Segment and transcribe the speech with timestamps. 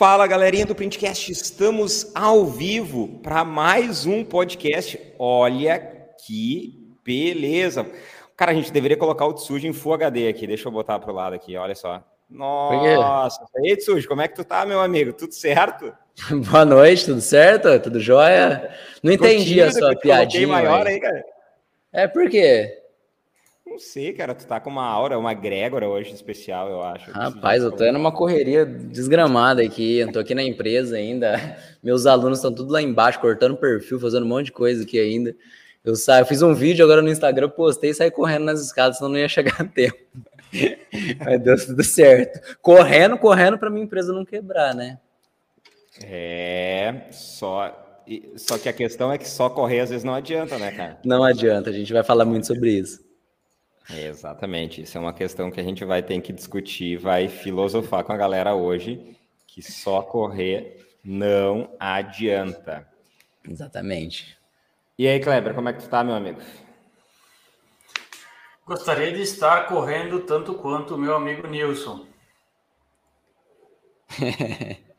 [0.00, 4.98] Fala galerinha do Printcast, estamos ao vivo para mais um podcast.
[5.18, 5.78] Olha
[6.26, 7.86] que beleza!
[8.34, 10.46] Cara, a gente deveria colocar o Tsuji em Full HD aqui.
[10.46, 12.02] Deixa eu botar para o lado aqui, olha só.
[12.30, 13.44] Nossa!
[13.58, 15.12] E aí, Tsuji, como é que tu tá, meu amigo?
[15.12, 15.94] Tudo certo?
[16.50, 17.78] Boa noite, tudo certo?
[17.78, 18.74] Tudo jóia?
[19.02, 20.48] Não entendi a sua piadinha.
[20.48, 21.22] maior aí, cara.
[21.92, 22.79] É por quê?
[23.70, 27.12] Não sei, cara, tu tá com uma aura, uma grégora hoje especial, eu acho.
[27.12, 32.04] Rapaz, eu tô indo numa correria desgramada aqui, eu tô aqui na empresa ainda, meus
[32.04, 35.36] alunos estão tudo lá embaixo, cortando perfil, fazendo um monte de coisa aqui ainda.
[35.84, 38.98] Eu saio, eu fiz um vídeo agora no Instagram, postei e saí correndo nas escadas,
[38.98, 39.98] senão não ia chegar a tempo.
[41.24, 42.58] Mas deu tudo certo.
[42.60, 44.98] Correndo, correndo para minha empresa não quebrar, né?
[46.02, 47.86] É, só
[48.36, 50.98] só que a questão é que só correr às vezes não adianta, né, cara?
[51.04, 53.08] Não adianta, a gente vai falar muito sobre isso.
[53.88, 58.12] Exatamente, isso é uma questão que a gente vai ter que discutir, vai filosofar com
[58.12, 59.16] a galera hoje,
[59.46, 62.86] que só correr não adianta.
[63.48, 64.38] Exatamente.
[64.98, 66.40] E aí, Kleber, como é que tu tá, meu amigo?
[68.66, 72.06] Gostaria de estar correndo tanto quanto o meu amigo Nilson.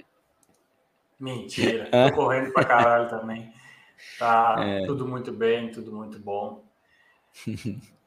[1.20, 3.54] Mentira, tô correndo pra caralho também.
[4.18, 4.86] Tá é.
[4.88, 6.66] tudo muito bem, tudo muito bom.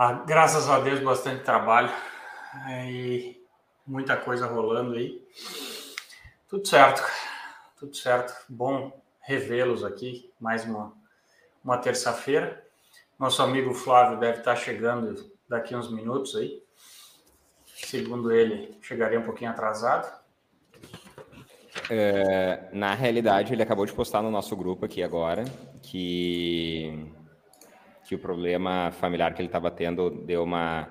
[0.00, 1.90] Ah, graças a Deus, bastante trabalho
[2.68, 3.44] é, e
[3.84, 5.20] muita coisa rolando aí.
[6.48, 7.02] Tudo certo,
[7.76, 8.32] tudo certo.
[8.48, 10.94] Bom revê-los aqui, mais uma,
[11.64, 12.64] uma terça-feira.
[13.18, 16.62] Nosso amigo Flávio deve estar chegando daqui uns minutos aí.
[17.66, 20.16] Segundo ele, chegaria um pouquinho atrasado.
[21.90, 25.42] É, na realidade, ele acabou de postar no nosso grupo aqui agora
[25.82, 27.17] que
[28.08, 30.88] que o problema familiar que ele estava tendo deu uma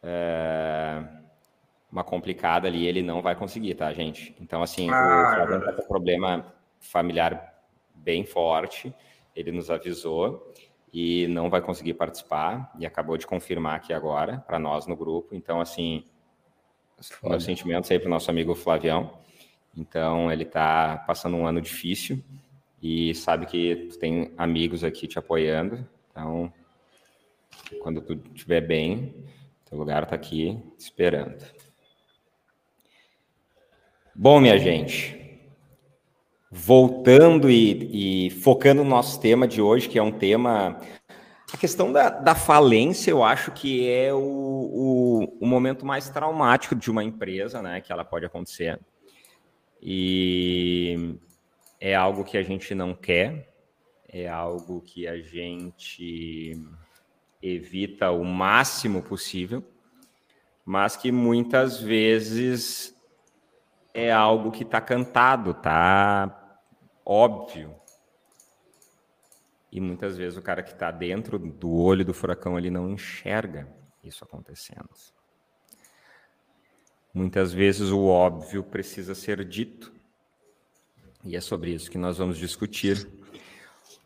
[0.00, 1.02] é,
[1.90, 4.32] uma complicada ali, ele não vai conseguir, tá, gente?
[4.40, 7.60] Então, assim, ah, o Flávio está com um problema familiar
[7.92, 8.94] bem forte,
[9.34, 10.54] ele nos avisou
[10.92, 15.34] e não vai conseguir participar e acabou de confirmar aqui agora para nós no grupo.
[15.34, 16.04] Então, assim,
[17.00, 17.30] Foda.
[17.30, 19.18] meus sentimentos aí para o nosso amigo Flavião.
[19.76, 22.22] Então, ele está passando um ano difícil
[22.80, 25.84] e sabe que tu tem amigos aqui te apoiando.
[26.12, 26.52] Então,
[27.80, 29.14] quando tu estiver bem,
[29.68, 31.42] teu lugar está aqui esperando.
[34.14, 35.18] Bom, minha gente,
[36.50, 40.78] voltando e, e, focando no nosso tema de hoje, que é um tema.
[41.50, 46.74] A questão da, da falência, eu acho que é o, o, o, momento mais traumático
[46.74, 47.80] de uma empresa, né?
[47.80, 48.78] Que ela pode acontecer.
[49.80, 51.16] E
[51.80, 53.51] é algo que a gente não quer,
[54.12, 56.52] é algo que a gente
[57.40, 59.64] evita o máximo possível,
[60.64, 62.94] mas que muitas vezes
[63.94, 66.60] é algo que está cantado, tá
[67.04, 67.74] óbvio.
[69.72, 73.66] E muitas vezes o cara que está dentro do olho do furacão ele não enxerga
[74.04, 74.90] isso acontecendo.
[77.14, 79.90] Muitas vezes o óbvio precisa ser dito.
[81.24, 83.21] E é sobre isso que nós vamos discutir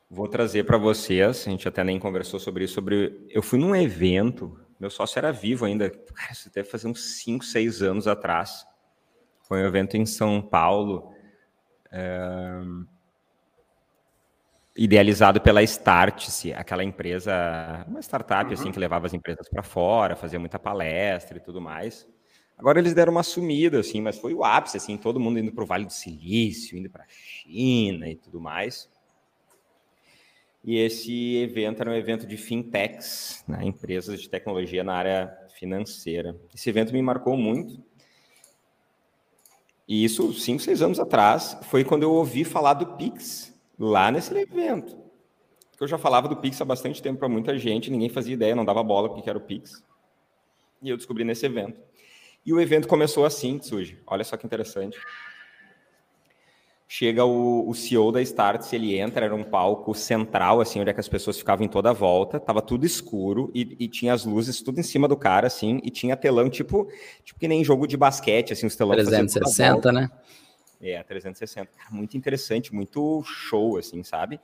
[0.09, 3.27] Vou trazer para vocês, a gente até nem conversou sobre isso, sobre...
[3.29, 7.45] Eu fui num evento, meu sócio era vivo ainda, cara, isso deve fazer uns 5,
[7.45, 8.65] 6 anos atrás.
[9.43, 11.13] Foi um evento em São Paulo,
[11.91, 12.61] é...
[14.77, 18.61] idealizado pela Startse, aquela empresa, uma startup assim, uhum.
[18.61, 22.07] assim que levava as empresas para fora, fazia muita palestra e tudo mais.
[22.57, 25.65] Agora eles deram uma sumida, assim, mas foi o ápice, assim, todo mundo indo para
[25.65, 28.89] o Vale do Silício, indo para a China e tudo mais.
[30.67, 36.37] E esse evento era um evento de fintechs, né, empresas de tecnologia na área financeira.
[36.53, 37.81] Esse evento me marcou muito.
[39.87, 44.37] E isso, cinco, seis anos atrás, foi quando eu ouvi falar do Pix, lá nesse
[44.37, 44.99] evento.
[45.79, 48.65] Eu já falava do Pix há bastante tempo para muita gente, ninguém fazia ideia, não
[48.65, 49.85] dava bola porque era o Pix.
[50.83, 51.81] E eu descobri nesse evento.
[52.45, 54.03] E o evento começou assim, Tsuji.
[54.05, 54.99] Olha só que interessante
[56.89, 60.93] chega o, o CEO da Starts, ele entra, era um palco central, assim, onde é
[60.93, 64.25] que as pessoas ficavam em toda a volta, tava tudo escuro e, e, tinha as
[64.25, 66.89] luzes tudo em cima do cara, assim, e tinha telão, tipo,
[67.25, 70.11] tipo que nem jogo de basquete, assim, os telões 360, né?
[70.81, 71.71] É, 360.
[71.91, 74.39] Muito interessante, muito show, assim, sabe?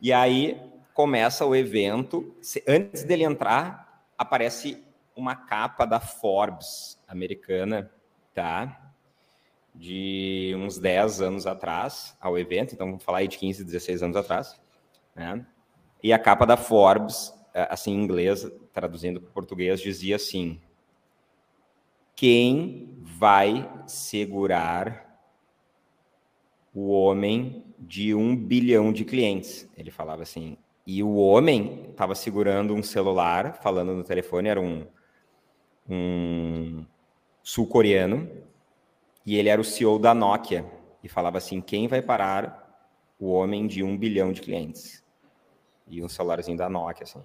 [0.00, 0.58] E aí
[0.94, 2.34] começa o evento,
[2.66, 4.82] antes dele entrar, aparece
[5.14, 7.90] uma capa da Forbes americana,
[8.34, 8.81] tá?
[9.74, 14.16] De uns 10 anos atrás ao evento, então vamos falar aí de 15, 16 anos
[14.16, 14.60] atrás,
[15.14, 15.46] né?
[16.02, 20.60] E a capa da Forbes, é, assim em inglês, traduzindo para português, dizia assim:
[22.16, 25.12] Quem vai segurar
[26.74, 29.68] o homem de um bilhão de clientes.
[29.76, 30.56] Ele falava assim.
[30.86, 34.86] E o homem estava segurando um celular, falando no telefone, era um,
[35.88, 36.84] um
[37.42, 38.28] sul-coreano,
[39.24, 40.64] e ele era o CEO da Nokia.
[41.02, 42.88] E falava assim: quem vai parar
[43.18, 45.04] o homem de um bilhão de clientes?
[45.88, 47.22] E um celularzinho da Nokia, assim.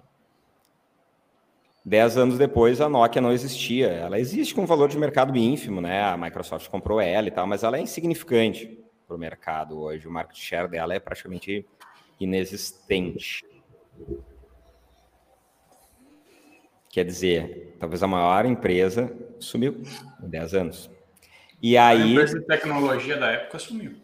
[1.84, 3.88] Dez anos depois, a Nokia não existia.
[3.88, 6.02] Ela existe com um valor de mercado ínfimo, né?
[6.02, 10.06] A Microsoft comprou ela e tal, mas ela é insignificante para o mercado hoje.
[10.06, 11.64] O market share dela é praticamente
[12.20, 13.42] inexistente.
[16.90, 19.80] Quer dizer, talvez a maior empresa sumiu
[20.22, 20.97] em 10 anos.
[21.60, 22.02] E aí.
[22.02, 23.96] A empresa de tecnologia da época sumiu.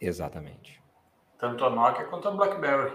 [0.00, 0.80] Exatamente.
[1.38, 2.92] Tanto a Nokia quanto a BlackBerry.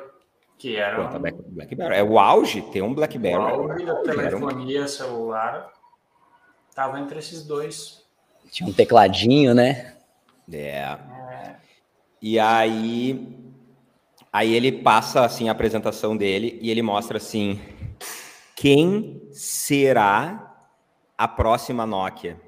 [0.57, 0.95] Que era.
[0.95, 1.95] Quanto a BlackBerry.
[1.95, 3.37] É o auge ter um BlackBerry.
[3.37, 4.87] O auge da telefonia um...
[4.87, 5.73] celular
[6.69, 8.03] estava entre esses dois.
[8.49, 9.95] Tinha um tecladinho, né?
[10.51, 10.57] É.
[10.59, 11.55] é.
[12.21, 13.39] E aí.
[14.31, 17.59] Aí ele passa assim a apresentação dele e ele mostra assim:
[18.55, 20.55] quem será
[21.17, 22.39] a próxima Nokia?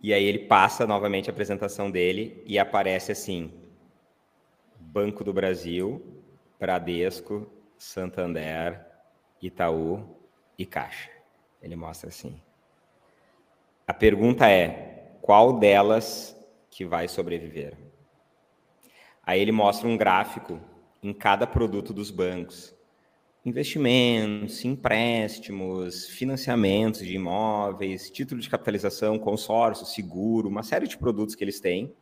[0.00, 3.52] E aí ele passa novamente a apresentação dele e aparece assim:
[4.78, 6.22] Banco do Brasil,
[6.58, 8.84] Bradesco, Santander,
[9.42, 10.16] Itaú
[10.56, 11.10] e Caixa.
[11.60, 12.40] Ele mostra assim.
[13.86, 16.36] A pergunta é: qual delas
[16.70, 17.76] que vai sobreviver?
[19.22, 20.60] Aí ele mostra um gráfico
[21.02, 22.77] em cada produto dos bancos
[23.48, 31.42] investimentos, empréstimos, financiamentos de imóveis, título de capitalização, consórcio, seguro, uma série de produtos que
[31.42, 31.92] eles têm.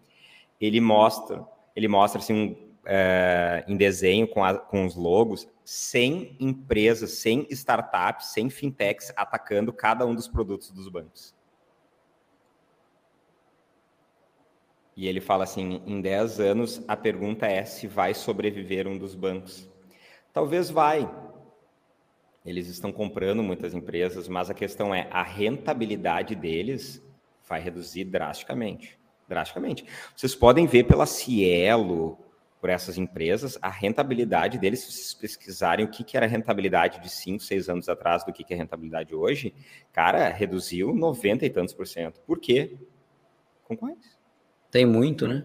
[0.61, 6.37] Ele mostra, ele mostra assim um, é, em desenho com, a, com os logos, 100
[6.41, 11.35] empresas, 100 startups, 100 fintechs atacando cada um dos produtos dos bancos.
[14.97, 19.15] E ele fala assim: em 10 anos, a pergunta é se vai sobreviver um dos
[19.15, 19.69] bancos.
[20.33, 21.09] Talvez vai,
[22.47, 27.05] eles estão comprando muitas empresas, mas a questão é a rentabilidade deles
[27.47, 28.99] vai reduzir drasticamente.
[29.29, 29.85] Drasticamente.
[30.15, 32.17] Vocês podem ver pela Cielo,
[32.61, 37.01] por essas empresas, a rentabilidade deles, se vocês pesquisarem o que, que era a rentabilidade
[37.01, 39.53] de 5, 6 anos atrás do que, que é a rentabilidade hoje,
[39.93, 42.21] cara, reduziu 90 e tantos por cento.
[42.21, 42.79] Por quê?
[43.65, 44.13] Concorrência.
[44.71, 45.45] Tem muito, né?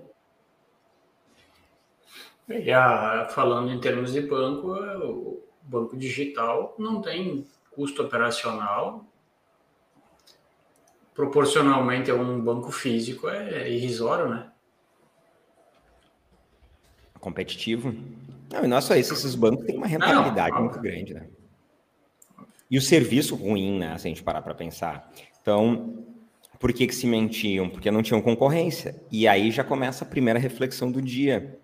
[2.48, 9.06] E a, falando em termos de banco, banco digital não tem custo operacional.
[11.14, 14.52] Proporcionalmente a um banco físico é irrisório, né?
[17.20, 17.94] Competitivo.
[18.52, 20.66] Não, e não é só isso, esses bancos têm uma rentabilidade não, não.
[20.66, 21.28] muito grande, né?
[22.70, 23.98] E o serviço ruim, né?
[23.98, 25.12] Se a gente parar para pensar.
[25.42, 26.06] Então,
[26.58, 27.70] por que, que se mentiam?
[27.70, 29.02] Porque não tinham concorrência.
[29.12, 31.60] E aí já começa a primeira reflexão do dia.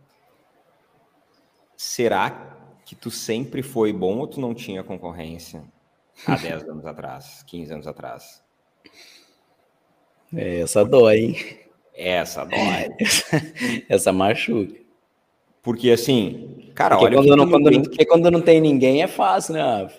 [1.77, 2.56] Será
[2.87, 5.61] que tu sempre foi bom ou tu não tinha concorrência
[6.25, 8.41] há 10 anos atrás, 15 anos atrás?
[10.33, 11.35] É, essa dói, hein?
[11.93, 12.95] Essa dói.
[12.97, 13.41] Essa,
[13.89, 14.73] essa machuca.
[15.61, 19.07] Porque assim, cara, porque olha quando não, quando, não, porque quando não tem ninguém é
[19.07, 19.89] fácil, né?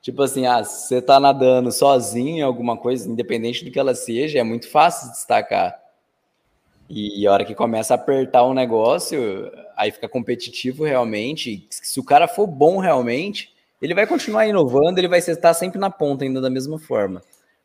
[0.00, 4.38] Tipo assim, ah, você tá nadando sozinho em alguma coisa, independente do que ela seja,
[4.38, 5.76] é muito fácil destacar.
[6.88, 11.66] E a hora que começa a apertar o negócio, aí fica competitivo realmente.
[11.70, 15.90] Se o cara for bom realmente, ele vai continuar inovando, ele vai estar sempre na
[15.90, 17.22] ponta ainda da mesma forma.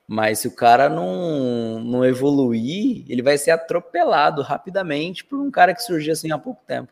[0.07, 5.73] Mas se o cara não, não evoluir, ele vai ser atropelado rapidamente por um cara
[5.73, 6.91] que surgiu assim há pouco tempo.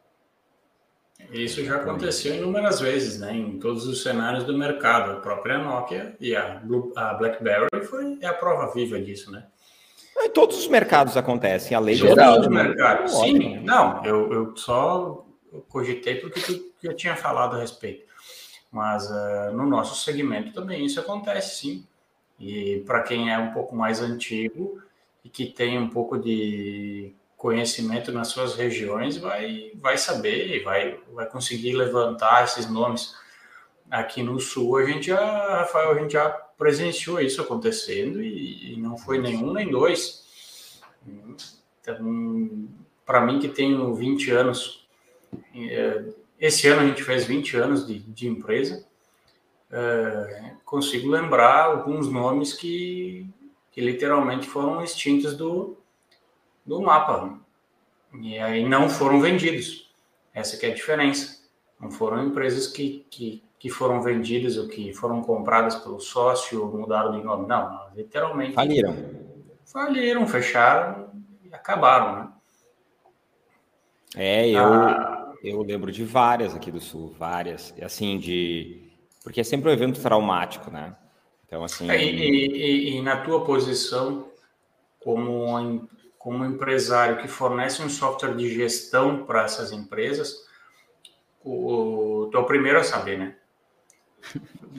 [1.32, 3.36] Isso já aconteceu inúmeras vezes, né?
[3.36, 5.12] Em todos os cenários do mercado.
[5.12, 9.46] A própria Nokia e a, Blue, a BlackBerry foi é a prova viva disso, né?
[10.22, 13.08] Em todos os mercados acontece, a lei geral do mercado.
[13.08, 15.26] Sim, não, eu, eu só
[15.70, 18.08] cogitei porque tu já tinha falado a respeito.
[18.72, 21.88] Mas uh, no nosso segmento também isso acontece, sim.
[22.40, 24.82] E para quem é um pouco mais antigo
[25.24, 31.00] e que tem um pouco de conhecimento nas suas regiões, vai, vai saber e vai,
[31.14, 33.16] vai conseguir levantar esses nomes.
[33.90, 38.78] Aqui no Sul, a gente já, Rafael, a gente já presenciou isso acontecendo e, e
[38.78, 40.26] não foi nenhum nem dois.
[41.82, 42.68] Então,
[43.06, 44.86] para mim, que tenho 20 anos,
[45.56, 46.04] é,
[46.38, 48.86] esse ano a gente fez 20 anos de, de empresa,
[49.72, 53.26] é, consigo lembrar alguns nomes que,
[53.72, 55.78] que literalmente foram extintos do,
[56.66, 57.40] do mapa
[58.22, 59.90] e aí não foram vendidos.
[60.34, 61.40] Essa é a diferença.
[61.80, 67.12] Não foram empresas que, que que foram vendidas ou que foram compradas pelo sócio, mudaram
[67.12, 67.46] de nome.
[67.46, 68.54] Não, literalmente.
[68.54, 68.96] Faliram.
[69.66, 71.12] Faliram, fecharam
[71.44, 72.30] e acabaram, né?
[74.16, 77.76] É, eu, ah, eu lembro de várias aqui do Sul, várias.
[77.82, 78.90] Assim, de.
[79.24, 80.96] Porque é sempre um evento traumático, né?
[81.46, 81.92] Então, assim.
[81.92, 84.32] É, e, e, e, na tua posição,
[85.00, 85.88] como,
[86.18, 90.48] como empresário que fornece um software de gestão para essas empresas,
[91.44, 93.36] o, tu é o primeiro a saber, né?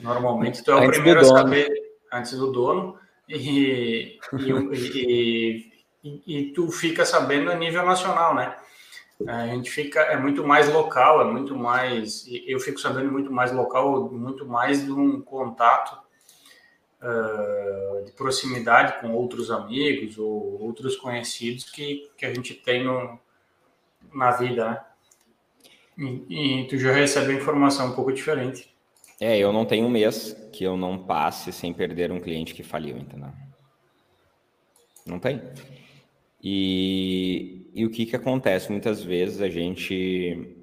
[0.01, 1.69] Normalmente tu é o antes primeiro a saber
[2.11, 5.71] antes do dono e, e,
[6.03, 8.55] e, e, tu fica sabendo a nível nacional, né?
[9.27, 13.51] A gente fica, é muito mais local, é muito mais, eu fico sabendo muito mais
[13.51, 15.95] local, muito mais de um contato
[17.01, 23.19] uh, de proximidade com outros amigos ou outros conhecidos que, que a gente tem no,
[24.13, 24.81] na vida, né?
[25.97, 28.70] E, e tu já recebe informação um pouco diferente.
[29.21, 32.63] É, eu não tenho um mês que eu não passe sem perder um cliente que
[32.63, 33.29] faliu, entendeu?
[35.05, 35.39] Não tem.
[36.43, 38.71] E, e o que que acontece?
[38.71, 40.57] Muitas vezes a gente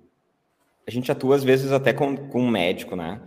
[0.84, 3.22] a gente atua às vezes até com, com um médico, né?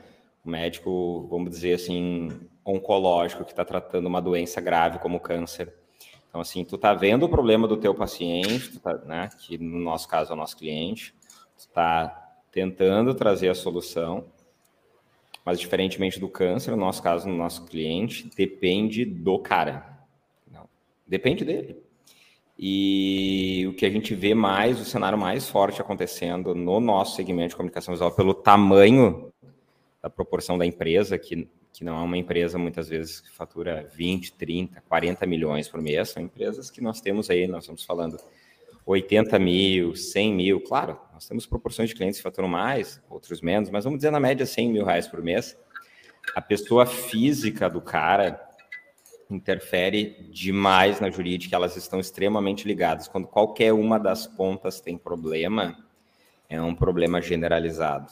[0.46, 2.28] Um médico, vamos dizer assim,
[2.66, 5.74] oncológico que está tratando uma doença grave como câncer.
[6.28, 9.30] Então, assim, tu tá vendo o problema do teu paciente, tá, né?
[9.40, 11.16] Que no nosso caso é o nosso cliente,
[11.58, 14.26] tu tá tentando trazer a solução
[15.46, 20.06] mas, diferentemente do câncer, no nosso caso, no nosso cliente, depende do cara.
[20.52, 20.68] Não,
[21.08, 21.78] depende dele.
[22.58, 27.50] E o que a gente vê mais, o cenário mais forte acontecendo no nosso segmento
[27.50, 29.32] de comunicação visual, pelo tamanho
[30.00, 34.34] da proporção da empresa, que, que não é uma empresa muitas vezes que fatura 20,
[34.34, 38.18] 30, 40 milhões por mês, são empresas que nós temos aí, nós estamos falando
[38.86, 43.70] 80 mil, 100 mil, claro, nós temos proporções de clientes que faturam mais, outros menos,
[43.70, 45.56] mas vamos dizer na média 100 mil reais por mês.
[46.36, 48.42] A pessoa física do cara
[49.30, 53.08] interfere demais na jurídica, elas estão extremamente ligadas.
[53.08, 55.78] Quando qualquer uma das pontas tem problema,
[56.50, 58.12] é um problema generalizado.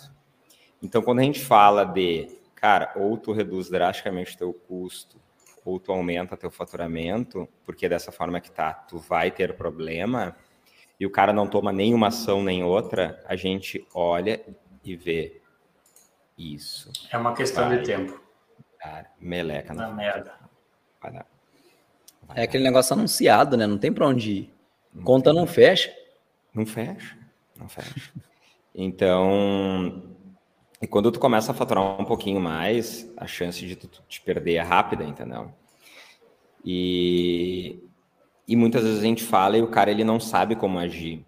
[0.80, 5.20] Então, quando a gente fala de, cara, ou tu reduz drasticamente teu custo,
[5.66, 10.38] ou tu aumenta teu faturamento, porque dessa forma que tá, tu vai ter problema,
[11.00, 14.42] e o cara não toma nenhuma ação nem outra, a gente olha
[14.84, 15.42] e vê
[16.38, 16.92] isso.
[17.12, 18.22] É uma questão vai, de tempo.
[18.78, 20.34] Cara, meleca na merda.
[21.02, 21.26] Vai dar.
[22.24, 23.66] Vai é aquele negócio anunciado, né?
[23.66, 24.54] Não tem para onde ir.
[24.94, 25.94] Não Conta não fecha.
[26.54, 27.18] Não fecha,
[27.56, 28.12] não fecha.
[28.74, 30.04] então,
[30.82, 34.56] e quando tu começa a faturar um pouquinho mais, a chance de tu te perder
[34.56, 35.54] é rápida, entendeu?
[36.66, 37.89] E
[38.50, 41.24] e muitas vezes a gente fala e o cara ele não sabe como agir.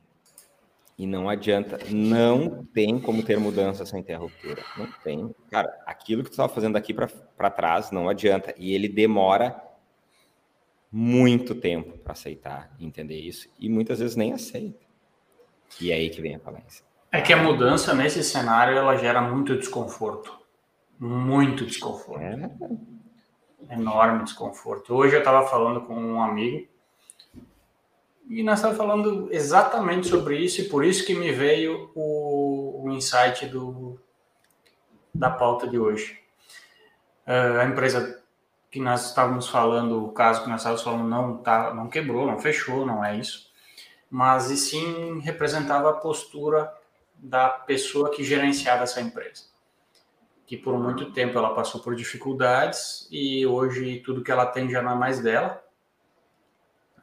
[0.97, 4.63] E não adianta, não tem como ter mudança sem ter ruptura.
[4.75, 5.35] Não tem.
[5.51, 8.55] Cara, aquilo que tu estava fazendo daqui para trás não adianta.
[8.57, 9.55] E ele demora
[10.91, 13.47] muito tempo para aceitar, entender isso.
[13.59, 14.83] E muitas vezes nem aceita.
[15.79, 16.83] E é aí que vem a falência.
[17.11, 20.39] É que a mudança nesse cenário ela gera muito desconforto.
[20.99, 22.19] Muito desconforto.
[22.19, 22.49] É.
[23.69, 24.95] Enorme desconforto.
[24.95, 26.70] Hoje eu estava falando com um amigo
[28.31, 32.91] e nós estamos falando exatamente sobre isso, e por isso que me veio o, o
[32.91, 33.99] insight do,
[35.13, 36.17] da pauta de hoje.
[37.27, 38.23] Uh, a empresa
[38.71, 42.39] que nós estávamos falando, o caso que nós estávamos falando, não, tá, não quebrou, não
[42.39, 43.51] fechou, não é isso.
[44.09, 46.73] Mas e sim representava a postura
[47.17, 49.43] da pessoa que gerenciava essa empresa.
[50.47, 54.81] Que por muito tempo ela passou por dificuldades e hoje tudo que ela tem já
[54.81, 55.61] não é mais dela.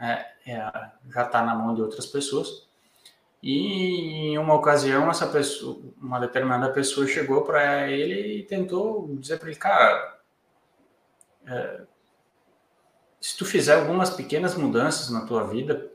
[0.01, 2.69] É, é, já está na mão de outras pessoas.
[3.43, 9.39] E em uma ocasião, essa pessoa, uma determinada pessoa chegou para ele e tentou dizer
[9.39, 10.19] para ele, cara,
[11.47, 11.83] é,
[13.21, 15.91] se tu fizer algumas pequenas mudanças na tua vida,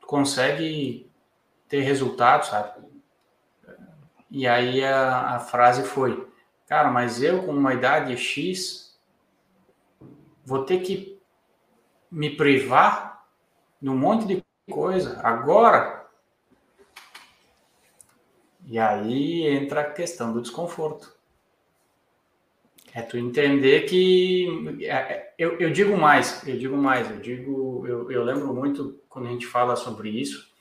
[0.00, 1.10] tu consegue
[1.68, 2.86] ter resultados, sabe?
[4.30, 6.28] E aí a, a frase foi,
[6.66, 8.98] cara, mas eu com uma idade X
[10.44, 11.18] vou ter que
[12.10, 13.07] me privar
[13.80, 15.20] num monte de coisa.
[15.22, 16.06] Agora.
[18.66, 21.16] E aí entra a questão do desconforto.
[22.92, 24.46] É tu entender que.
[24.82, 27.86] É, é, eu, eu digo mais, eu digo mais, eu digo.
[27.86, 30.52] Eu, eu lembro muito quando a gente fala sobre isso,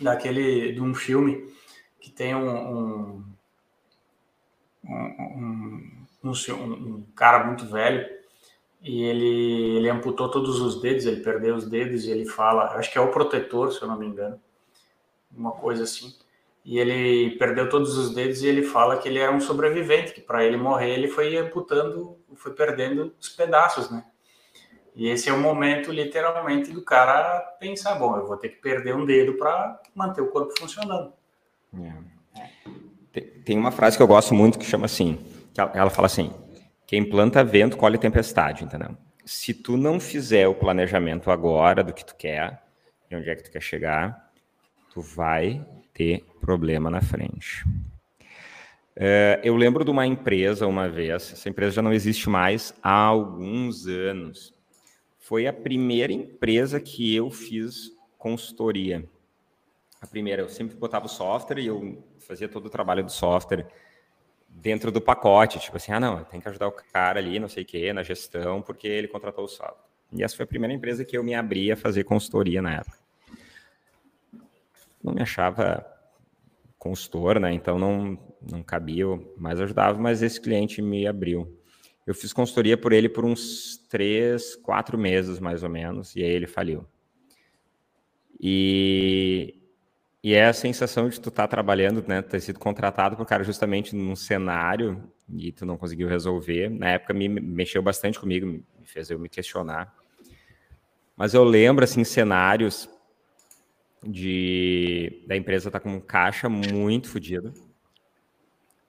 [0.00, 0.72] daquele.
[0.72, 1.52] de um filme
[2.00, 2.48] que tem um.
[2.48, 3.24] um,
[4.84, 8.19] um, um, um cara muito velho
[8.82, 12.90] e ele, ele amputou todos os dedos, ele perdeu os dedos e ele fala, acho
[12.90, 14.40] que é o protetor, se eu não me engano,
[15.30, 16.14] uma coisa assim.
[16.64, 20.20] e ele perdeu todos os dedos e ele fala que ele era um sobrevivente, que
[20.20, 24.04] para ele morrer ele foi amputando, foi perdendo os pedaços, né?
[24.94, 28.94] E esse é o momento, literalmente, do cara pensar: bom, eu vou ter que perder
[28.94, 31.12] um dedo para manter o corpo funcionando.
[31.78, 33.20] É.
[33.44, 35.18] Tem uma frase que eu gosto muito que chama assim:
[35.54, 36.32] que ela fala assim,
[36.90, 38.96] quem planta vento colhe tempestade, entendeu?
[39.24, 42.64] Se tu não fizer o planejamento agora do que tu quer,
[43.08, 44.32] de onde é que tu quer chegar,
[44.92, 47.64] tu vai ter problema na frente.
[48.96, 52.90] É, eu lembro de uma empresa uma vez, essa empresa já não existe mais há
[52.90, 54.52] alguns anos.
[55.16, 59.04] Foi a primeira empresa que eu fiz consultoria.
[60.00, 63.68] A primeira, eu sempre botava o software e eu fazia todo o trabalho do software
[64.60, 67.62] dentro do pacote, tipo assim, ah, não, tem que ajudar o cara ali, não sei
[67.62, 69.88] o quê, na gestão, porque ele contratou o software.
[70.12, 72.98] E essa foi a primeira empresa que eu me abri a fazer consultoria na época.
[75.02, 75.86] Não me achava
[76.78, 77.52] consultor, né?
[77.52, 78.18] Então não,
[78.50, 81.56] não cabia, mas ajudava, mas esse cliente me abriu.
[82.06, 86.30] Eu fiz consultoria por ele por uns três, quatro meses, mais ou menos, e aí
[86.30, 86.84] ele faliu.
[88.38, 89.54] E,
[90.22, 93.42] e é a sensação de tu estar tá trabalhando, né, ter sido contratado por cara
[93.42, 95.02] justamente num cenário
[95.34, 96.68] e tu não conseguiu resolver.
[96.68, 99.94] Na época me mexeu bastante comigo, me fez eu me questionar.
[101.16, 102.88] Mas eu lembro assim cenários
[104.02, 107.54] de da empresa tá com um caixa muito fodido,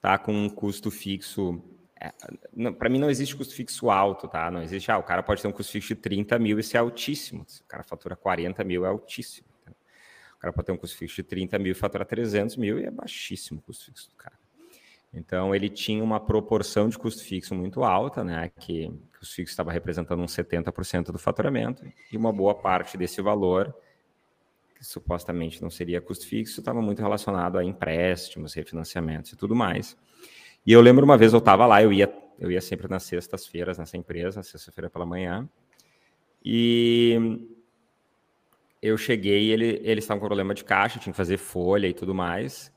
[0.01, 1.63] tá com um custo fixo.
[1.97, 4.51] É, para mim não existe custo fixo alto, tá?
[4.51, 6.77] Não existe, ah, o cara pode ter um custo fixo de 30 mil e ser
[6.77, 7.45] é altíssimo.
[7.47, 9.50] Se o cara fatura 40 mil, é altíssimo
[10.41, 12.91] cara pode ter um custo fixo de 30 mil e faturar 300 mil e é
[12.91, 14.35] baixíssimo o custo fixo do cara.
[15.13, 18.49] Então, ele tinha uma proporção de custo fixo muito alta, né?
[18.59, 23.21] Que, que o fixo estava representando uns 70% do faturamento, e uma boa parte desse
[23.21, 23.75] valor,
[24.73, 29.97] que supostamente não seria custo fixo, estava muito relacionado a empréstimos, refinanciamentos e tudo mais.
[30.65, 33.77] E eu lembro uma vez eu estava lá, eu ia, eu ia sempre nas sextas-feiras
[33.77, 35.47] nessa empresa, sexta-feira pela manhã,
[36.43, 37.47] e
[38.81, 42.15] eu cheguei ele, eles estavam com problema de caixa, tinha que fazer folha e tudo
[42.15, 42.73] mais.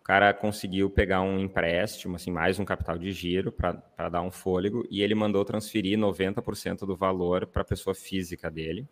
[0.00, 4.30] O cara conseguiu pegar um empréstimo, assim, mais um capital de giro para dar um
[4.30, 8.88] fôlego, e ele mandou transferir 90% do valor para a pessoa física dele,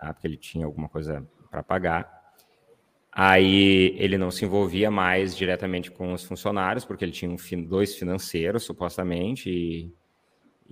[0.00, 0.12] tá?
[0.12, 2.22] porque ele tinha alguma coisa para pagar.
[3.10, 7.94] Aí ele não se envolvia mais diretamente com os funcionários, porque ele tinha um, dois
[7.94, 9.94] financeiros, supostamente, e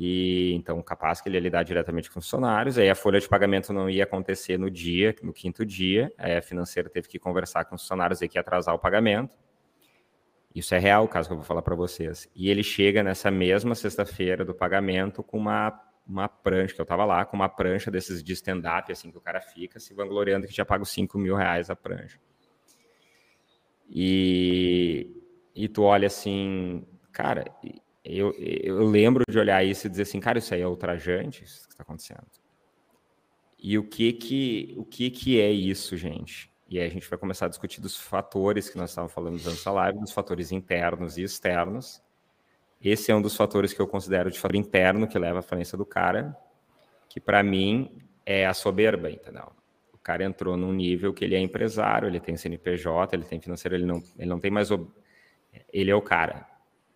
[0.02, 3.70] e então capaz que ele ia lidar diretamente com funcionários, aí a folha de pagamento
[3.70, 7.74] não ia acontecer no dia, no quinto dia, aí a financeira teve que conversar com
[7.74, 9.36] os funcionários e que atrasar o pagamento.
[10.54, 12.26] Isso é real, o caso que eu vou falar para vocês.
[12.34, 17.04] E ele chega nessa mesma sexta-feira do pagamento com uma, uma prancha, que eu estava
[17.04, 20.54] lá, com uma prancha desses de stand-up, assim, que o cara fica se vangloriando que
[20.54, 22.18] já paga 5 mil reais a prancha.
[23.86, 25.14] E,
[25.54, 27.44] e tu olha assim, cara,
[28.04, 31.66] eu, eu lembro de olhar isso e dizer assim, cara, isso aí é ultrajante, isso
[31.66, 32.26] que está acontecendo.
[33.58, 36.50] E o que que, o que que é isso, gente?
[36.68, 39.64] E aí a gente vai começar a discutir dos fatores que nós estávamos falando antes
[39.64, 42.02] da live, dos fatores internos e externos.
[42.80, 45.76] Esse é um dos fatores que eu considero de fator interno que leva à falência
[45.76, 46.34] do cara,
[47.08, 49.52] que para mim é a soberba, entendeu?
[49.92, 53.74] O cara entrou num nível que ele é empresário, ele tem CNPJ, ele tem financeiro,
[53.74, 54.70] ele não, ele não tem mais...
[55.72, 56.46] Ele é o cara.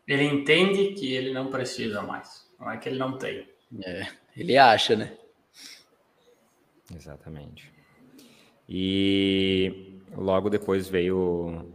[0.07, 2.49] Ele entende que ele não precisa mais.
[2.59, 3.49] Não é que ele não tem.
[3.83, 5.17] É, ele acha, né?
[6.95, 7.73] Exatamente.
[8.69, 11.73] E logo depois veio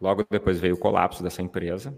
[0.00, 1.96] logo depois veio o colapso dessa empresa.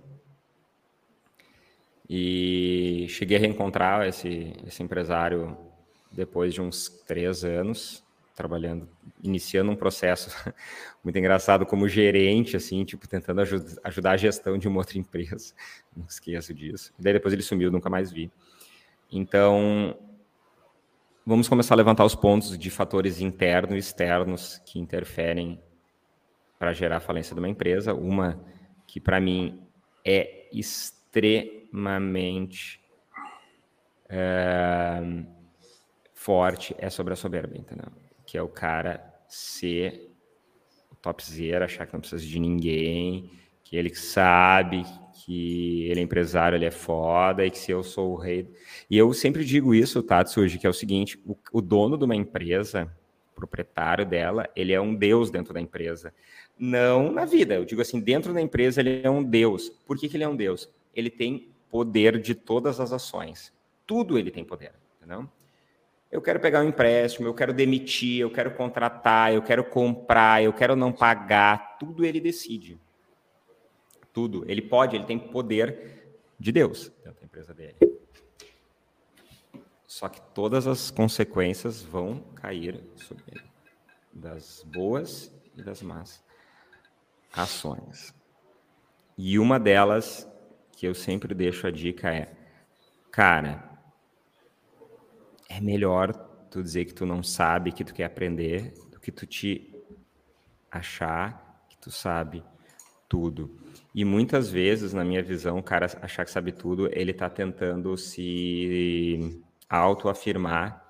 [2.08, 5.56] E cheguei a reencontrar esse, esse empresário
[6.10, 8.01] depois de uns três anos
[8.34, 8.88] trabalhando,
[9.22, 10.30] iniciando um processo
[11.04, 15.54] muito engraçado como gerente, assim, tipo, tentando ajud ajudar a gestão de uma outra empresa.
[15.96, 16.92] Não esqueço disso.
[16.98, 18.30] Daí depois ele sumiu, nunca mais vi.
[19.10, 19.96] Então,
[21.24, 25.60] vamos começar a levantar os pontos de fatores internos e externos que interferem
[26.58, 27.92] para gerar a falência de uma empresa.
[27.92, 28.42] Uma
[28.86, 29.60] que, para mim,
[30.04, 32.80] é extremamente
[34.08, 35.00] é,
[36.14, 38.01] forte é sobre a soberba, entendeu?
[38.32, 40.10] Que é o cara ser
[41.02, 43.30] topzera, achar que não precisa de ninguém,
[43.62, 48.12] que ele sabe que ele é empresário, ele é foda, e que se eu sou
[48.12, 48.50] o rei.
[48.88, 52.16] E eu sempre digo isso, Tatsuji, que é o seguinte: o, o dono de uma
[52.16, 52.90] empresa,
[53.34, 56.14] proprietário dela, ele é um deus dentro da empresa.
[56.58, 59.68] Não na vida, eu digo assim, dentro da empresa ele é um deus.
[59.86, 60.72] Por que, que ele é um deus?
[60.94, 63.52] Ele tem poder de todas as ações.
[63.86, 65.28] Tudo ele tem poder, entendeu?
[66.12, 70.52] Eu quero pegar um empréstimo, eu quero demitir, eu quero contratar, eu quero comprar, eu
[70.52, 71.78] quero não pagar.
[71.78, 72.78] Tudo ele decide.
[74.12, 74.44] Tudo.
[74.46, 77.76] Ele pode, ele tem poder de Deus dentro da empresa dele.
[79.86, 83.44] Só que todas as consequências vão cair sobre ele,
[84.12, 86.22] das boas e das más
[87.32, 88.14] ações.
[89.16, 90.28] E uma delas
[90.72, 92.34] que eu sempre deixo a dica é,
[93.10, 93.71] cara,
[95.56, 96.12] é melhor
[96.50, 99.74] tu dizer que tu não sabe, que tu quer aprender, do que tu te
[100.70, 102.42] achar que tu sabe
[103.08, 103.58] tudo.
[103.94, 107.96] E muitas vezes, na minha visão, o cara achar que sabe tudo, ele está tentando
[107.96, 110.82] se autoafirmar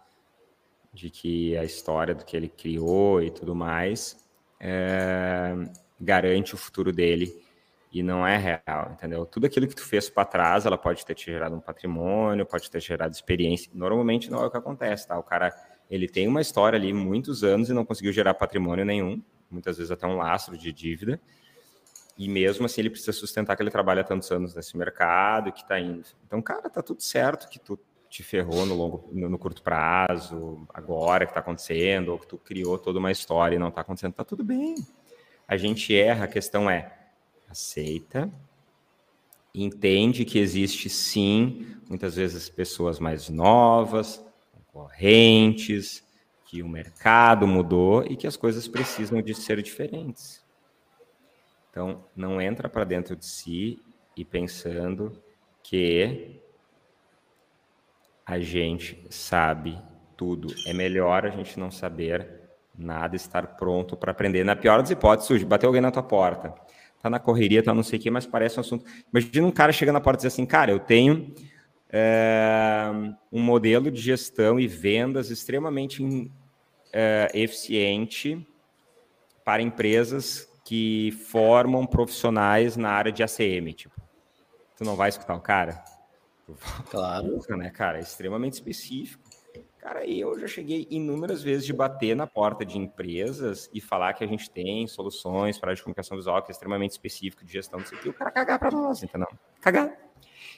[0.92, 4.29] de que a história do que ele criou e tudo mais
[4.61, 5.55] é,
[6.01, 7.42] garante o futuro dele
[7.93, 9.27] e não é real, entendeu?
[9.27, 12.71] Tudo aquilo que tu fez para trás, ela pode ter te gerado um patrimônio, pode
[12.71, 13.71] ter gerado experiência.
[13.75, 15.19] Normalmente não é o que acontece, tá?
[15.19, 15.55] O cara,
[15.91, 19.91] ele tem uma história ali muitos anos e não conseguiu gerar patrimônio nenhum, muitas vezes
[19.91, 21.21] até um lastro de dívida.
[22.17, 25.79] E mesmo assim ele precisa sustentar que ele trabalha tantos anos nesse mercado que está
[25.79, 26.09] indo.
[26.27, 27.79] Então, cara, tá tudo certo que tu
[28.09, 32.79] te ferrou no longo, no, curto prazo, agora que está acontecendo, ou que tu criou
[32.79, 34.77] toda uma história e não está acontecendo, tá tudo bem.
[35.47, 37.02] A gente erra, a questão é
[37.53, 38.31] aceita,
[39.55, 46.03] entende que existe sim, muitas vezes pessoas mais novas, concorrentes,
[46.47, 50.43] que o mercado mudou e que as coisas precisam de ser diferentes.
[51.71, 53.79] Então, não entra para dentro de si
[54.17, 55.23] e pensando
[55.62, 56.41] que
[58.27, 59.81] a gente sabe
[60.17, 60.49] tudo.
[60.67, 62.41] É melhor a gente não saber
[62.77, 64.45] nada, estar pronto para aprender.
[64.45, 66.55] Na pior das hipóteses, bateu alguém na tua porta
[67.03, 68.85] tá na correria, tá não sei o que, mas parece um assunto.
[69.12, 71.35] Imagina um cara chegando na porta e dizer assim, cara, eu tenho
[71.91, 72.91] é,
[73.31, 76.31] um modelo de gestão e vendas extremamente
[76.93, 78.47] é, eficiente
[79.45, 84.01] para empresas que formam profissionais na área de ACM, tipo.
[84.77, 85.83] Tu não vai escutar o cara?
[86.88, 87.41] Claro.
[87.57, 87.99] né, cara?
[87.99, 89.22] É extremamente específico.
[89.83, 94.23] Cara, eu já cheguei inúmeras vezes de bater na porta de empresas e falar que
[94.23, 97.81] a gente tem soluções para a de comunicação visual que é extremamente específico de gestão,
[97.81, 99.27] não sei o o cara cagar para nós, entendeu?
[99.61, 99.92] Cagar.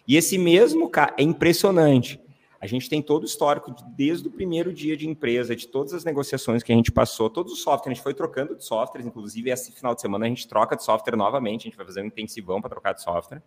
[0.06, 2.22] E esse mesmo cara, é impressionante.
[2.60, 5.94] A gente tem todo o histórico de, desde o primeiro dia de empresa, de todas
[5.94, 9.06] as negociações que a gente passou, todos os softwares, a gente foi trocando de softwares,
[9.06, 12.02] inclusive esse final de semana a gente troca de software novamente, a gente vai fazer
[12.02, 13.42] um intensivão para trocar de software,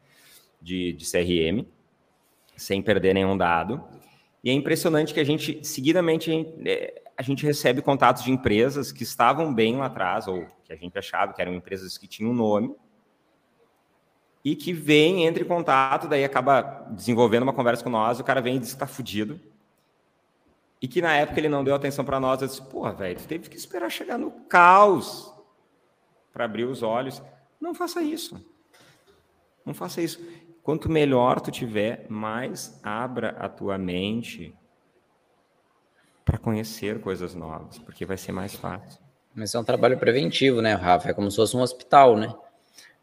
[0.59, 1.67] de, de CRM,
[2.55, 3.83] sem perder nenhum dado.
[4.47, 8.31] E é impressionante que a gente, seguidamente, a gente, é, a gente recebe contatos de
[8.31, 12.07] empresas que estavam bem lá atrás, ou que a gente achava que eram empresas que
[12.07, 12.73] tinham nome,
[14.45, 18.39] e que vem, entra em contato, daí acaba desenvolvendo uma conversa com nós, o cara
[18.39, 19.37] vem e diz que está fudido,
[20.81, 23.27] e que na época ele não deu atenção para nós, eu disse, pô, velho, tu
[23.27, 25.29] teve que esperar chegar no caos
[26.31, 27.21] para abrir os olhos.
[27.59, 28.41] Não faça isso.
[29.65, 30.25] Não faça isso.
[30.67, 34.53] Quanto melhor tu tiver, mais abra a tua mente
[36.25, 38.99] para conhecer coisas novas, porque vai ser mais fácil.
[39.33, 41.09] Mas é um trabalho preventivo, né, Rafa?
[41.09, 42.35] É como se fosse um hospital, né?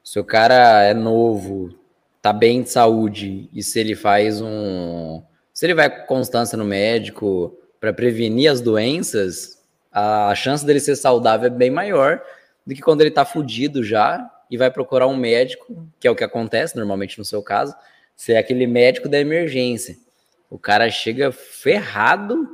[0.02, 1.74] Se o cara é novo,
[2.20, 5.22] tá bem de saúde, e se ele faz um.
[5.50, 10.96] Se ele vai com constância no médico para prevenir as doenças, a chance dele ser
[10.96, 12.20] saudável é bem maior
[12.66, 16.16] do que quando ele tá fudido já e vai procurar um médico, que é o
[16.16, 17.74] que acontece normalmente no seu caso,
[18.16, 19.96] ser é aquele médico da emergência.
[20.48, 22.46] O cara chega ferrado,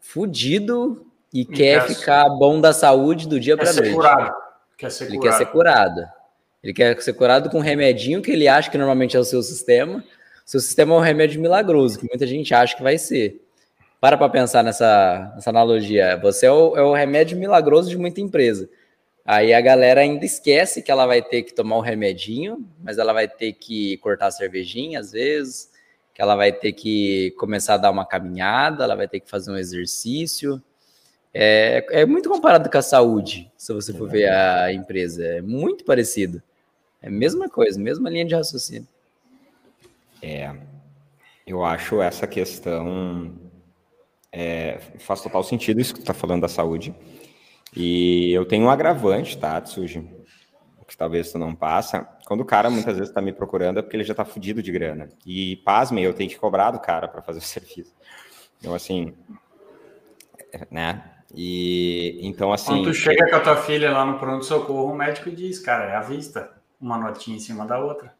[0.00, 3.92] fudido e, e quer, quer ficar bom da saúde do dia para noite.
[3.92, 4.34] Curado.
[4.76, 5.32] Quer ser ele curado.
[5.32, 6.08] quer ser curado.
[6.62, 9.42] Ele quer ser curado com um remedinho que ele acha que normalmente é o seu
[9.42, 10.02] sistema.
[10.46, 13.42] Seu sistema é um remédio milagroso, que muita gente acha que vai ser.
[14.00, 16.18] Para para pensar nessa, nessa analogia.
[16.22, 18.68] Você é o, é o remédio milagroso de muita empresa.
[19.24, 23.12] Aí a galera ainda esquece que ela vai ter que tomar um remedinho, mas ela
[23.12, 25.70] vai ter que cortar a cervejinha às vezes,
[26.12, 29.50] que ela vai ter que começar a dar uma caminhada, ela vai ter que fazer
[29.50, 30.62] um exercício.
[31.32, 35.24] É, é muito comparado com a saúde, se você for ver a empresa.
[35.24, 36.42] É muito parecido.
[37.00, 38.86] É a mesma coisa, mesma linha de raciocínio.
[40.22, 40.54] É,
[41.46, 43.34] eu acho essa questão
[44.30, 46.94] é, faz total sentido isso que tu está falando da saúde.
[47.76, 50.08] E eu tenho um agravante, tá, Tsuji?
[50.86, 52.06] Que talvez tu não passa.
[52.26, 54.70] Quando o cara muitas vezes está me procurando é porque ele já está fudido de
[54.70, 55.08] grana.
[55.26, 57.94] E pasme, eu tenho que cobrar do cara para fazer o serviço.
[58.58, 59.14] Então, assim,
[60.70, 61.02] né?
[61.34, 62.72] E então, assim.
[62.72, 65.96] Quando tu chega com a tua filha lá no pronto-socorro, o médico diz, cara, é
[65.96, 68.14] à vista, uma notinha em cima da outra.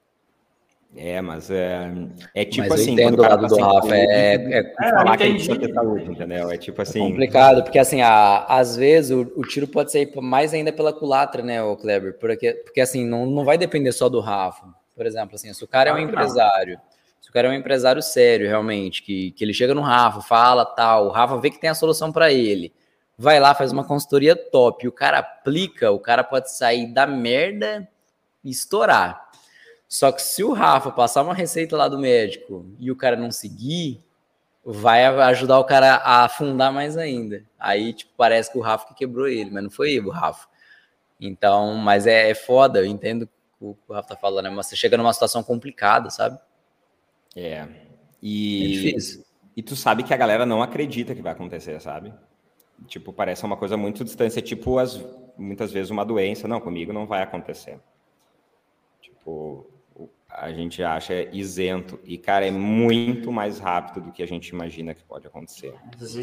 [0.97, 1.91] É, mas é,
[2.35, 2.93] é tipo mas assim.
[2.93, 3.97] Entendo o lado tá do Rafa.
[3.97, 6.51] É, é, é, falar que precisa ter saúde, entendeu?
[6.51, 7.05] É tipo assim.
[7.05, 10.93] É complicado, porque assim, a, às vezes o, o, tiro pode sair mais ainda pela
[10.93, 12.17] culatra, né, o Kleber?
[12.19, 14.67] Porque, porque assim, não, não vai depender só do Rafa.
[14.95, 16.79] Por exemplo, assim, se o cara é um empresário,
[17.21, 20.65] se o cara é um empresário sério, realmente, que, que ele chega no Rafa, fala
[20.65, 22.73] tal, o Rafa vê que tem a solução para ele,
[23.19, 27.05] vai lá, faz uma consultoria top, e o cara aplica, o cara pode sair da
[27.05, 27.89] merda
[28.45, 29.24] e estourar.
[29.95, 33.31] Só que se o Rafa passar uma receita lá do médico e o cara não
[33.31, 34.03] seguir,
[34.65, 37.45] vai ajudar o cara a afundar mais ainda.
[37.57, 40.49] Aí, tipo, parece que o Rafa que quebrou ele, mas não foi ele, o Rafa.
[41.21, 43.29] Então, mas é, é foda, eu entendo
[43.61, 44.51] o que o Rafa tá falando, né?
[44.51, 46.41] mas você chega numa situação complicada, sabe?
[47.37, 47.65] É.
[48.21, 49.25] E, é difícil.
[49.57, 52.13] E tu sabe que a galera não acredita que vai acontecer, sabe?
[52.89, 55.01] Tipo, parece uma coisa muito distante, é tipo as,
[55.39, 56.49] muitas vezes uma doença.
[56.49, 57.79] Não, comigo não vai acontecer.
[59.01, 59.73] Tipo,
[60.37, 61.99] a gente acha isento.
[62.05, 65.73] E, cara, é muito mais rápido do que a gente imagina que pode acontecer.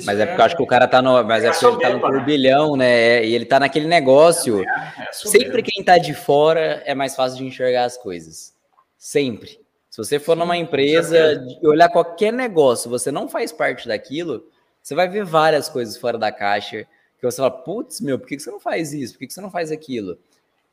[0.06, 1.24] Mas é porque eu acho que o cara tá no.
[1.24, 3.26] Mas é porque ele tá no turbilhão, né?
[3.26, 4.60] E ele tá naquele negócio.
[4.60, 8.54] É, é Sempre quem tá de fora é mais fácil de enxergar as coisas.
[8.98, 9.62] Sempre.
[9.90, 14.46] Se você for numa empresa e olhar qualquer negócio, você não faz parte daquilo,
[14.82, 16.86] você vai ver várias coisas fora da caixa.
[17.18, 19.14] Que você fala, putz, meu, por que você não faz isso?
[19.14, 20.18] Por que você não faz aquilo?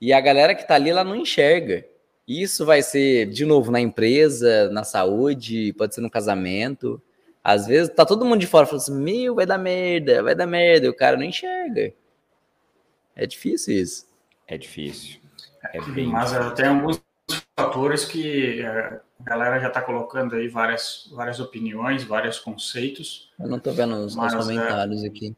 [0.01, 1.85] E a galera que tá ali, ela não enxerga.
[2.29, 7.01] Isso vai ser, de novo, na empresa, na saúde, pode ser no casamento.
[7.43, 10.47] Às vezes tá todo mundo de fora falando assim: meu, vai dar merda, vai dar
[10.47, 10.85] merda.
[10.85, 11.91] E o cara não enxerga.
[13.17, 14.07] É difícil isso.
[14.47, 15.19] É difícil.
[15.73, 16.55] É bem Mas difícil.
[16.55, 17.03] tem alguns
[17.59, 23.33] fatores que é, a galera já está colocando aí várias, várias opiniões, vários conceitos.
[23.41, 25.37] Eu não estou vendo os, mas, os comentários é, aqui.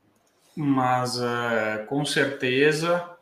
[0.56, 3.16] Mas é, com certeza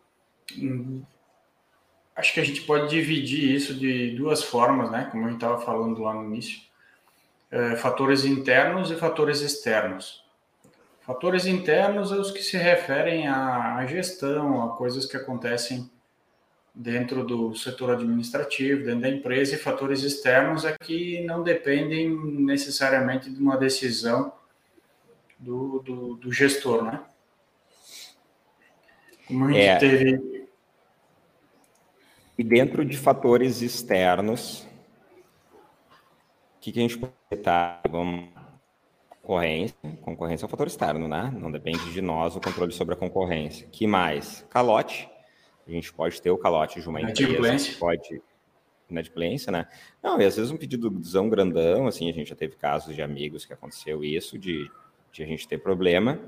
[2.18, 5.08] acho que a gente pode dividir isso de duas formas, né?
[5.10, 6.60] Como a gente estava falando lá no início.
[7.50, 10.24] É, fatores internos e fatores externos.
[11.00, 15.88] Fatores internos são os que se referem à gestão, a coisas que acontecem
[16.74, 23.30] dentro do setor administrativo, dentro da empresa, e fatores externos é que não dependem necessariamente
[23.30, 24.32] de uma decisão
[25.38, 27.00] do, do, do gestor, né?
[29.26, 29.76] Como a gente é.
[29.76, 30.37] teve
[32.38, 34.64] e dentro de fatores externos,
[36.56, 37.82] o que, que a gente pode estar?
[37.90, 38.28] Vamos,
[39.20, 39.76] concorrência.
[40.02, 41.34] Concorrência é um fator externo, né?
[41.36, 43.66] Não depende de nós o controle sobre a concorrência.
[43.72, 44.46] que mais?
[44.48, 45.10] Calote.
[45.66, 47.76] A gente pode ter o calote de uma empresa.
[47.78, 48.22] Pode
[48.88, 49.66] inadimplência, né?
[50.02, 50.90] Não, e às vezes um pedido
[51.28, 54.70] grandão, assim, a gente já teve casos de amigos que aconteceu isso, de,
[55.12, 56.18] de a gente ter problema.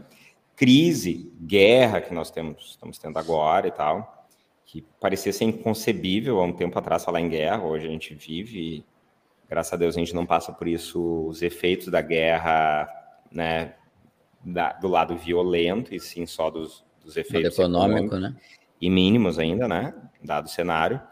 [0.54, 4.19] Crise, guerra que nós temos, estamos tendo agora e tal
[4.70, 8.84] que parecia ser inconcebível há um tempo atrás falar em guerra, hoje a gente vive
[9.48, 12.88] graças a Deus, a gente não passa por isso, os efeitos da guerra,
[13.32, 13.74] né,
[14.44, 18.36] da, do lado violento, e sim só dos, dos efeitos econômico, né?
[18.80, 21.02] E mínimos ainda, né, dado o cenário,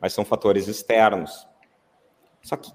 [0.00, 1.46] mas são fatores externos.
[2.42, 2.72] Só que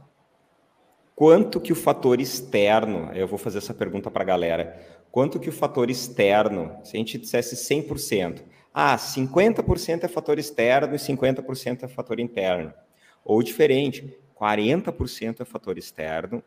[1.14, 5.50] quanto que o fator externo, eu vou fazer essa pergunta para a galera, quanto que
[5.50, 8.42] o fator externo, se a gente dissesse 100%,
[8.74, 12.74] ah, 50% é fator externo e 50% é fator interno.
[13.24, 16.44] Ou diferente, 40% é fator externo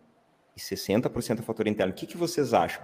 [0.57, 1.93] e 60% é fator interno.
[1.93, 2.83] O que, que vocês acham?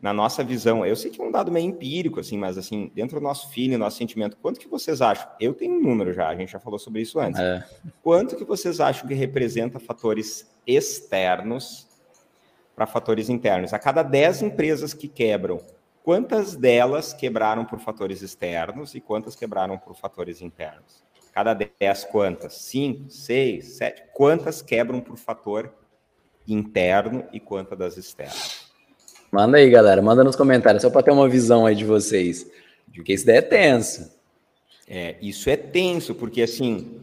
[0.00, 3.20] Na nossa visão, eu sei que é um dado meio empírico, assim, mas assim, dentro
[3.20, 5.28] do nosso feeling, nosso sentimento, quanto que vocês acham?
[5.38, 7.38] Eu tenho um número já, a gente já falou sobre isso antes.
[7.38, 7.62] É.
[8.02, 11.86] Quanto que vocês acham que representa fatores externos
[12.74, 13.74] para fatores internos?
[13.74, 15.60] A cada 10 empresas que quebram,
[16.02, 21.02] quantas delas quebraram por fatores externos e quantas quebraram por fatores internos?
[21.32, 22.54] Cada 10, quantas?
[22.54, 24.02] 5, 6, 7?
[24.12, 25.72] Quantas quebram por fator
[26.46, 28.70] interno e quantas das externas?
[29.30, 30.02] Manda aí, galera.
[30.02, 32.50] Manda nos comentários, só para ter uma visão aí de vocês.
[32.92, 34.10] Porque isso daí é tenso.
[34.88, 37.00] É, isso é tenso, porque assim,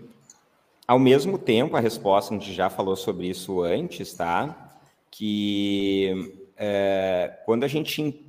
[0.85, 4.77] ao mesmo tempo, a resposta, a gente já falou sobre isso antes, tá?
[5.09, 8.26] Que é, quando a gente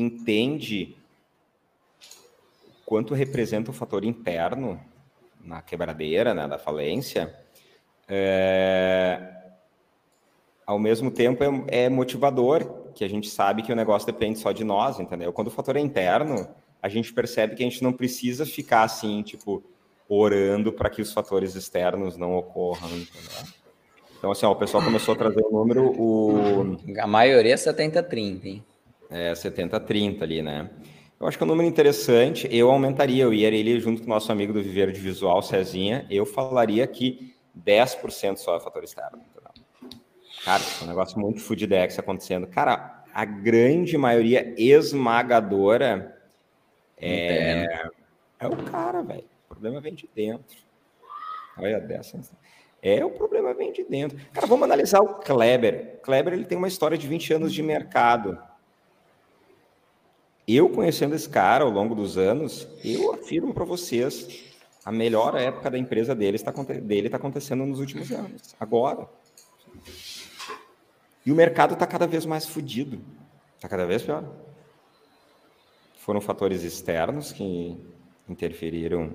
[0.00, 0.96] entende
[2.84, 4.80] quanto representa o fator interno
[5.44, 7.34] na quebradeira, né, da falência,
[8.08, 9.20] é,
[10.66, 14.52] ao mesmo tempo é, é, motivador, que a gente sabe que o negócio depende só
[14.52, 15.32] de nós, entendeu?
[15.32, 16.48] Quando o fator é interno,
[16.82, 19.62] a gente percebe que a gente não precisa ficar assim, tipo,
[20.08, 23.52] orando para que os fatores externos não ocorram, entendeu?
[24.18, 26.76] Então, assim, ó, o pessoal começou a trazer o número, o...
[26.98, 28.64] A maioria é 70-30, hein?
[29.10, 30.70] É, 70-30 ali, né?
[31.20, 32.48] Eu acho que é um número interessante.
[32.50, 36.06] Eu aumentaria, eu ia ele junto com o nosso amigo do Viveiro de Visual, Cezinha.
[36.08, 39.20] Eu falaria que 10% só é fator externo.
[40.44, 42.46] Cara, é um negócio muito fudidex acontecendo.
[42.46, 46.16] Cara, a grande maioria esmagadora
[46.96, 47.66] é,
[48.38, 49.24] é o cara, velho.
[49.44, 50.56] O problema vem de dentro.
[51.58, 52.20] Olha dessa.
[52.80, 54.16] É, o problema vem de dentro.
[54.32, 55.98] Cara, vamos analisar o Kleber.
[56.02, 58.38] Kleber ele tem uma história de 20 anos de mercado.
[60.48, 64.46] Eu conhecendo esse cara ao longo dos anos, eu afirmo para vocês,
[64.82, 69.06] a melhor época da empresa dele está dele tá acontecendo nos últimos anos, agora.
[71.26, 72.98] E o mercado está cada vez mais fodido,
[73.56, 74.24] está cada vez pior.
[75.98, 77.76] Foram fatores externos que
[78.26, 79.12] interferiram.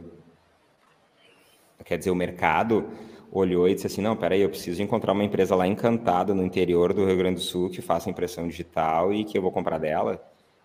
[1.83, 2.87] Quer dizer, o mercado
[3.31, 6.93] olhou e disse assim: não, peraí, eu preciso encontrar uma empresa lá encantada no interior
[6.93, 10.23] do Rio Grande do Sul que faça impressão digital e que eu vou comprar dela,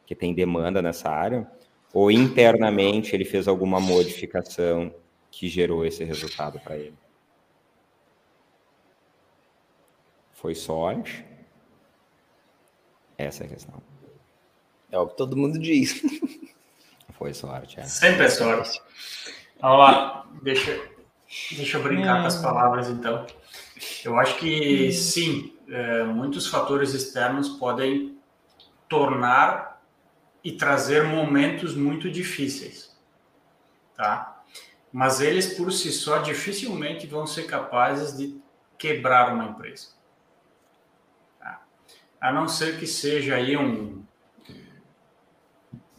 [0.09, 1.47] que tem demanda nessa área.
[1.92, 4.94] Ou internamente ele fez alguma modificação
[5.31, 6.97] que gerou esse resultado para ele?
[10.33, 11.27] Foi sorte?
[13.18, 13.83] Essa é a questão.
[14.90, 16.01] É o que todo mundo diz.
[17.12, 17.83] Foi sorte, é.
[17.83, 18.81] Sempre é sorte.
[19.61, 20.88] Vamos lá, deixa,
[21.55, 23.27] Deixa eu brincar com as palavras, então.
[24.03, 28.16] Eu acho que sim, é, muitos fatores externos podem
[28.88, 29.67] tornar
[30.42, 32.96] e trazer momentos muito difíceis,
[33.96, 34.42] tá?
[34.92, 38.40] Mas eles por si só dificilmente vão ser capazes de
[38.79, 39.88] quebrar uma empresa.
[41.38, 41.62] Tá?
[42.20, 44.03] A não ser que seja aí um,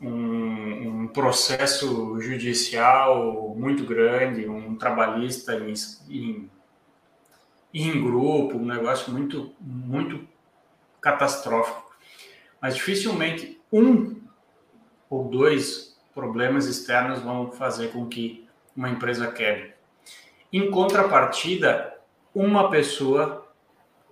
[0.01, 5.73] um, um, processo judicial muito grande, um trabalhista em,
[6.09, 6.51] em,
[7.73, 10.27] em, grupo, um negócio muito, muito
[10.99, 11.95] catastrófico.
[12.59, 14.18] Mas dificilmente um
[15.09, 19.73] ou dois problemas externos vão fazer com que uma empresa quebre.
[20.51, 21.97] Em contrapartida,
[22.33, 23.47] uma pessoa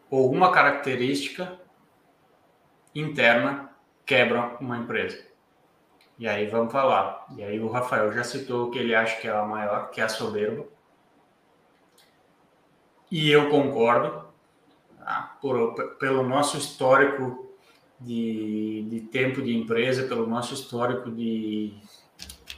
[0.09, 1.59] ou uma característica
[2.93, 3.69] interna
[4.05, 5.25] quebra uma empresa.
[6.17, 7.25] E aí vamos falar.
[7.35, 10.03] E aí o Rafael já citou que ele acha que é a maior, que é
[10.03, 10.65] a soberba.
[13.11, 14.25] E eu concordo,
[14.97, 15.37] tá?
[15.41, 17.46] Por, pelo nosso histórico
[17.99, 21.73] de, de tempo de empresa, pelo nosso histórico de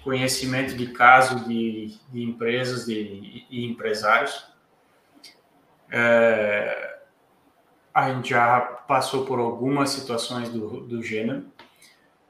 [0.03, 4.45] conhecimento de caso de, de empresas de, e empresários.
[5.91, 6.99] É,
[7.93, 11.45] a gente já passou por algumas situações do, do gênero.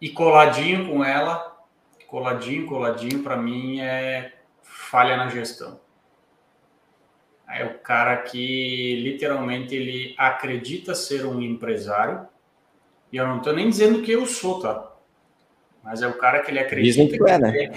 [0.02, 1.58] E coladinho com ela,
[2.08, 5.80] coladinho, coladinho, para mim é falha na gestão.
[7.48, 12.28] É o cara que literalmente ele acredita ser um empresário.
[13.12, 14.92] E eu não estou nem dizendo que eu sou, tá?
[15.84, 17.72] Mas é o cara que ele acredita que, é, né?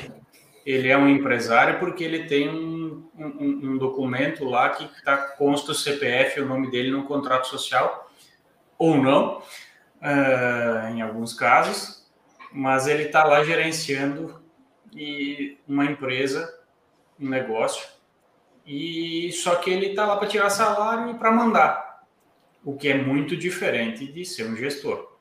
[0.66, 5.72] ele é um empresário porque ele tem um, um, um documento lá que está consta
[5.72, 8.10] o CPF, o nome dele no contrato social,
[8.78, 12.02] ou não, uh, em alguns casos
[12.52, 14.40] mas ele está lá gerenciando
[14.94, 16.52] e uma empresa,
[17.18, 17.88] um negócio,
[18.66, 22.04] e só que ele está lá para tirar salário e para mandar,
[22.64, 25.11] o que é muito diferente de ser um gestor.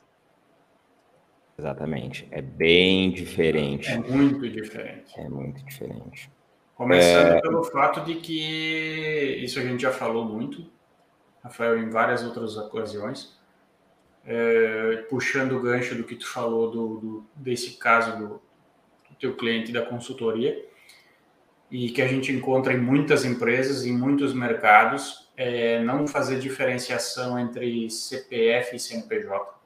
[1.58, 3.90] Exatamente, é bem diferente.
[3.90, 5.20] É muito diferente.
[5.20, 6.32] É muito diferente.
[6.76, 7.42] Começando é...
[7.42, 10.66] pelo fato de que isso a gente já falou muito,
[11.44, 13.40] Rafael, em várias outras ocasiões
[14.26, 18.28] é, puxando o gancho do que tu falou do, do desse caso do,
[19.10, 20.64] do teu cliente da consultoria
[21.70, 27.40] e que a gente encontra em muitas empresas, em muitos mercados, é não fazer diferenciação
[27.40, 29.61] entre CPF e CNPJ.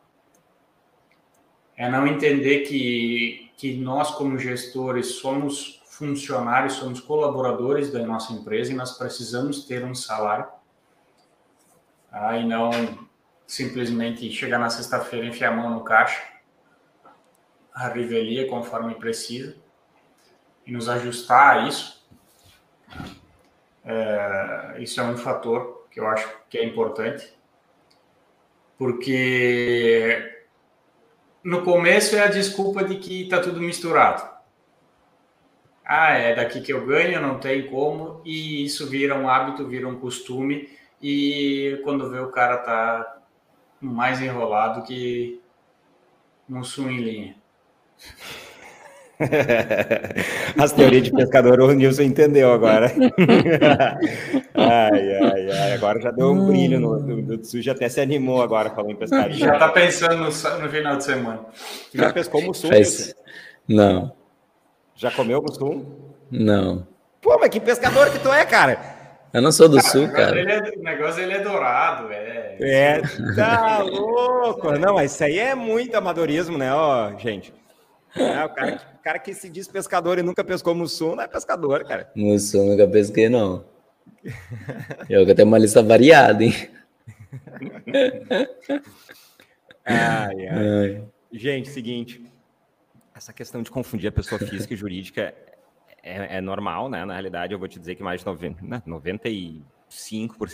[1.78, 8.72] É não entender que, que nós, como gestores, somos funcionários, somos colaboradores da nossa empresa
[8.72, 10.48] e nós precisamos ter um salário.
[12.10, 12.38] Tá?
[12.38, 12.72] E não
[13.48, 16.22] simplesmente chegar na sexta-feira, enfiar a mão no caixa,
[17.74, 19.56] a revelia conforme precisa,
[20.66, 22.06] e nos ajustar a isso.
[23.84, 27.34] É, isso é um fator que eu acho que é importante,
[28.78, 30.35] porque
[31.46, 34.28] no começo é a desculpa de que está tudo misturado.
[35.86, 39.88] Ah, é daqui que eu ganho, não tem como, e isso vira um hábito, vira
[39.88, 40.68] um costume,
[41.00, 43.22] e quando vê o cara tá
[43.80, 45.40] mais enrolado que
[46.50, 47.36] um sul em linha.
[50.60, 52.92] As teorias de pescador, o Nilson entendeu agora.
[54.54, 58.42] ai, ai, ai, agora já deu um brilho no, no, no já até se animou
[58.42, 59.38] agora falando em pescaria.
[59.38, 61.40] Já tá pensando no, no final de semana.
[61.94, 62.68] Já pescou mussum?
[62.68, 63.16] Faz...
[63.68, 64.12] Não.
[64.96, 65.86] Já comeu mussum?
[66.30, 66.88] Não.
[67.22, 68.96] Pô, mas que pescador que tu é, cara?
[69.34, 70.40] Eu não sou do cara, sul, cara.
[70.40, 72.56] É, o negócio ele é dourado, é.
[72.60, 73.02] É,
[73.36, 74.72] tá louco.
[74.80, 77.54] Não, mas isso aí é muito amadorismo, né, ó, gente?
[78.16, 81.28] É, o, cara, o cara que se diz pescador e nunca pescou mussum não é
[81.28, 82.12] pescador, cara.
[82.16, 83.64] Mussum nunca pesquei, não.
[85.08, 86.52] Eu tenho uma lista variada, hein?
[89.86, 91.08] ai, ai.
[91.32, 92.26] Gente, seguinte.
[93.14, 95.36] Essa questão de confundir a pessoa física e jurídica
[96.02, 97.06] é, é, normal, né?
[97.06, 99.62] Na realidade, eu vou te dizer que mais de 90, 95%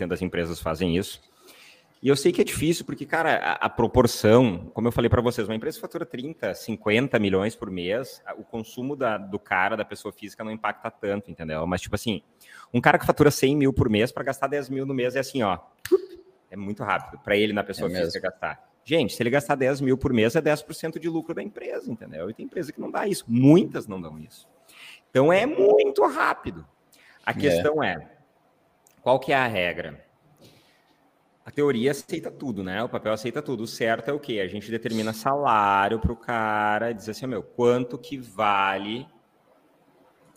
[0.01, 0.07] né?
[0.07, 1.21] das empresas fazem isso.
[2.01, 5.21] E eu sei que é difícil, porque, cara, a, a proporção, como eu falei para
[5.21, 9.85] vocês, uma empresa fatura 30, 50 milhões por mês, o consumo da, do cara, da
[9.85, 11.67] pessoa física, não impacta tanto, entendeu?
[11.67, 12.23] Mas, tipo assim,
[12.73, 15.19] um cara que fatura 100 mil por mês, para gastar 10 mil no mês, é
[15.19, 15.59] assim, ó.
[16.49, 18.21] É muito rápido para ele, na pessoa é física, mesmo.
[18.23, 18.71] gastar.
[18.83, 22.31] Gente, se ele gastar 10 mil por mês, é 10% de lucro da empresa, entendeu?
[22.31, 23.25] E tem empresa que não dá isso.
[23.27, 24.49] Muitas não dão isso.
[25.11, 26.67] Então, é muito rápido.
[27.23, 27.33] A é.
[27.35, 28.09] questão é, é
[29.01, 30.03] qual que é a regra?
[31.43, 32.83] A teoria aceita tudo, né?
[32.83, 33.63] O papel aceita tudo.
[33.63, 34.39] O certo é o quê?
[34.39, 39.07] A gente determina salário para o cara, diz assim, meu, quanto que vale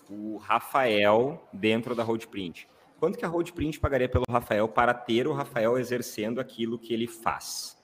[0.08, 2.68] o Rafael dentro da Roadprint?
[2.98, 7.06] Quanto que a Roadprint pagaria pelo Rafael para ter o Rafael exercendo aquilo que ele
[7.06, 7.76] faz?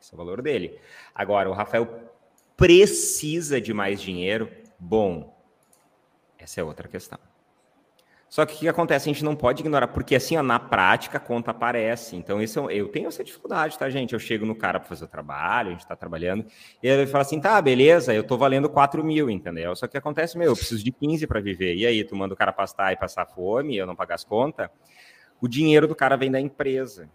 [0.00, 0.80] Esse é o valor dele.
[1.14, 2.10] Agora, o Rafael
[2.56, 4.50] precisa de mais dinheiro?
[4.78, 5.36] Bom,
[6.38, 7.18] essa é outra questão.
[8.28, 9.08] Só que o que acontece?
[9.08, 12.16] A gente não pode ignorar, porque assim, ó, na prática, a conta aparece.
[12.16, 14.14] Então, isso, eu tenho essa dificuldade, tá, gente?
[14.14, 16.44] Eu chego no cara para fazer o trabalho, a gente está trabalhando,
[16.82, 19.74] e ele fala assim: tá, beleza, eu tô valendo 4 mil, entendeu?
[19.76, 21.76] Só que acontece, meu, eu preciso de 15 para viver.
[21.76, 24.68] E aí, tu manda o cara pastar e passar fome, eu não pagar as contas.
[25.40, 27.08] O dinheiro do cara vem da empresa.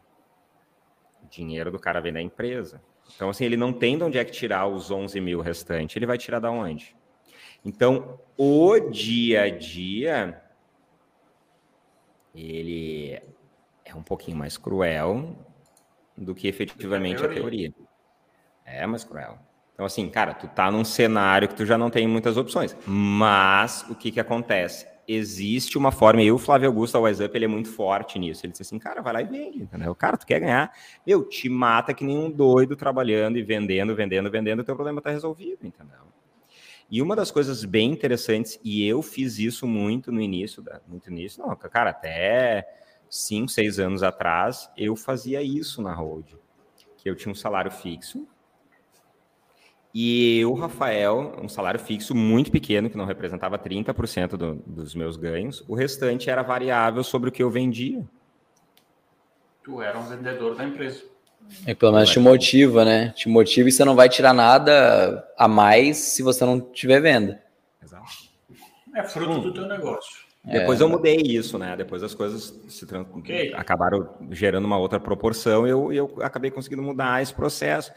[1.24, 2.82] O dinheiro do cara vem da empresa.
[3.16, 6.06] Então, assim, ele não tem de onde é que tirar os 11 mil restantes, ele
[6.06, 6.96] vai tirar da onde?
[7.64, 10.41] Então, o dia a dia
[12.34, 13.20] ele
[13.84, 15.36] é um pouquinho mais cruel
[16.18, 17.74] do que efetivamente a teoria.
[18.66, 19.38] É mais cruel.
[19.74, 22.76] Então, assim, cara, tu tá num cenário que tu já não tem muitas opções.
[22.86, 24.88] Mas o que que acontece?
[25.08, 28.46] Existe uma forma, e o Flávio Augusto, o WhatsApp, ele é muito forte nisso.
[28.46, 29.94] Ele disse assim, cara, vai lá e vende, entendeu?
[29.96, 30.72] Cara, tu quer ganhar,
[31.06, 35.02] meu, te mata que nem um doido trabalhando e vendendo, vendendo, vendendo, o teu problema
[35.02, 36.11] tá resolvido, entendeu?
[36.92, 41.42] E uma das coisas bem interessantes, e eu fiz isso muito no início, muito início,
[41.42, 42.68] não, cara, até
[43.10, 46.38] cinco, seis anos atrás, eu fazia isso na Road,
[46.98, 48.28] que eu tinha um salário fixo,
[49.94, 55.16] e o Rafael, um salário fixo muito pequeno, que não representava 30% do, dos meus
[55.16, 58.06] ganhos, o restante era variável sobre o que eu vendia.
[59.64, 61.11] Tu era um vendedor da empresa.
[61.66, 63.10] É, pelo menos te motiva, né?
[63.16, 67.42] Te motiva e você não vai tirar nada a mais se você não tiver venda.
[67.84, 68.06] Exato.
[68.96, 69.42] É fruto hum.
[69.42, 70.32] do teu negócio.
[70.44, 71.76] Depois é, eu mudei isso, né?
[71.78, 73.54] Depois as coisas se okay.
[73.54, 77.92] acabaram gerando uma outra proporção e eu, eu acabei conseguindo mudar esse processo.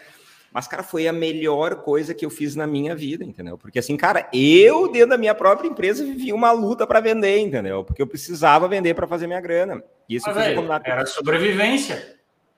[0.53, 3.59] Mas, cara, foi a melhor coisa que eu fiz na minha vida, entendeu?
[3.59, 7.83] Porque, assim, cara, eu, dentro da minha própria empresa, vivi uma luta para vender, entendeu?
[7.83, 9.83] Porque eu precisava vender para fazer minha grana.
[10.09, 12.15] E isso Mas, véio, era sobrevivência.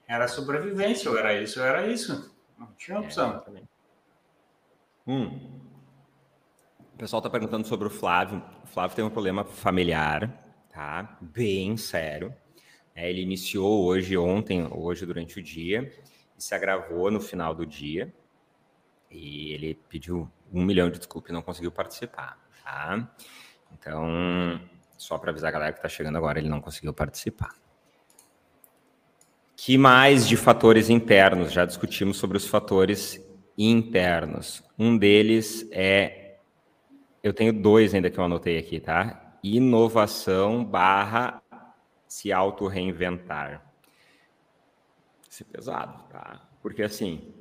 [0.06, 2.34] Era sobrevivência, ou era isso, ou era isso.
[2.58, 3.42] Não tinha opção.
[3.54, 3.62] É,
[5.06, 5.60] hum.
[6.94, 8.42] O pessoal está perguntando sobre o Flávio.
[8.64, 10.32] O Flávio tem um problema familiar,
[10.70, 11.18] tá?
[11.20, 12.34] Bem sério.
[12.94, 15.92] É, ele iniciou hoje, ontem, hoje durante o dia,
[16.38, 18.14] e se agravou no final do dia.
[19.10, 23.08] E ele pediu um milhão de desculpas e não conseguiu participar, tá?
[23.72, 24.60] Então,
[24.96, 27.54] só para avisar a galera que está chegando agora, ele não conseguiu participar.
[29.56, 31.50] Que mais de fatores internos?
[31.50, 33.18] Já discutimos sobre os fatores
[33.56, 34.62] internos.
[34.78, 36.36] Um deles é.
[37.22, 39.38] Eu tenho dois ainda que eu anotei aqui, tá?
[39.42, 41.42] Inovação barra
[42.06, 43.64] se auto-reinventar.
[45.28, 46.46] Isso é pesado, tá?
[46.60, 47.32] Porque assim.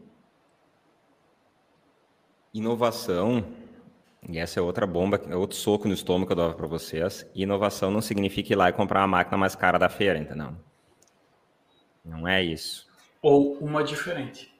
[2.54, 3.46] Inovação,
[4.30, 7.30] e essa é outra bomba, é outro soco no estômago que eu dava para vocês.
[7.36, 10.56] Inovação não significa ir lá e comprar a máquina mais cara da feira, entendeu?
[12.06, 12.88] Não é isso.
[13.22, 14.54] Ou uma diferente.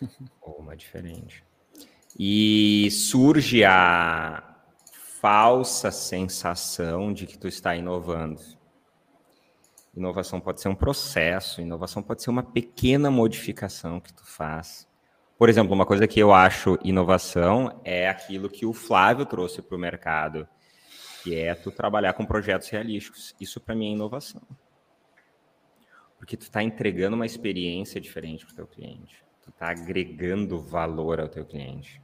[0.42, 1.42] Ou uma diferente.
[2.18, 4.54] E surge a
[5.20, 8.40] falsa sensação de que tu está inovando.
[9.96, 14.86] Inovação pode ser um processo, inovação pode ser uma pequena modificação que tu faz.
[15.38, 19.76] Por exemplo, uma coisa que eu acho inovação é aquilo que o Flávio trouxe para
[19.76, 20.46] o mercado,
[21.22, 23.34] que é tu trabalhar com projetos realísticos.
[23.40, 24.42] Isso para mim é inovação.
[26.24, 29.22] Porque tu está entregando uma experiência diferente para o teu cliente.
[29.42, 32.00] Tu está agregando valor ao teu cliente.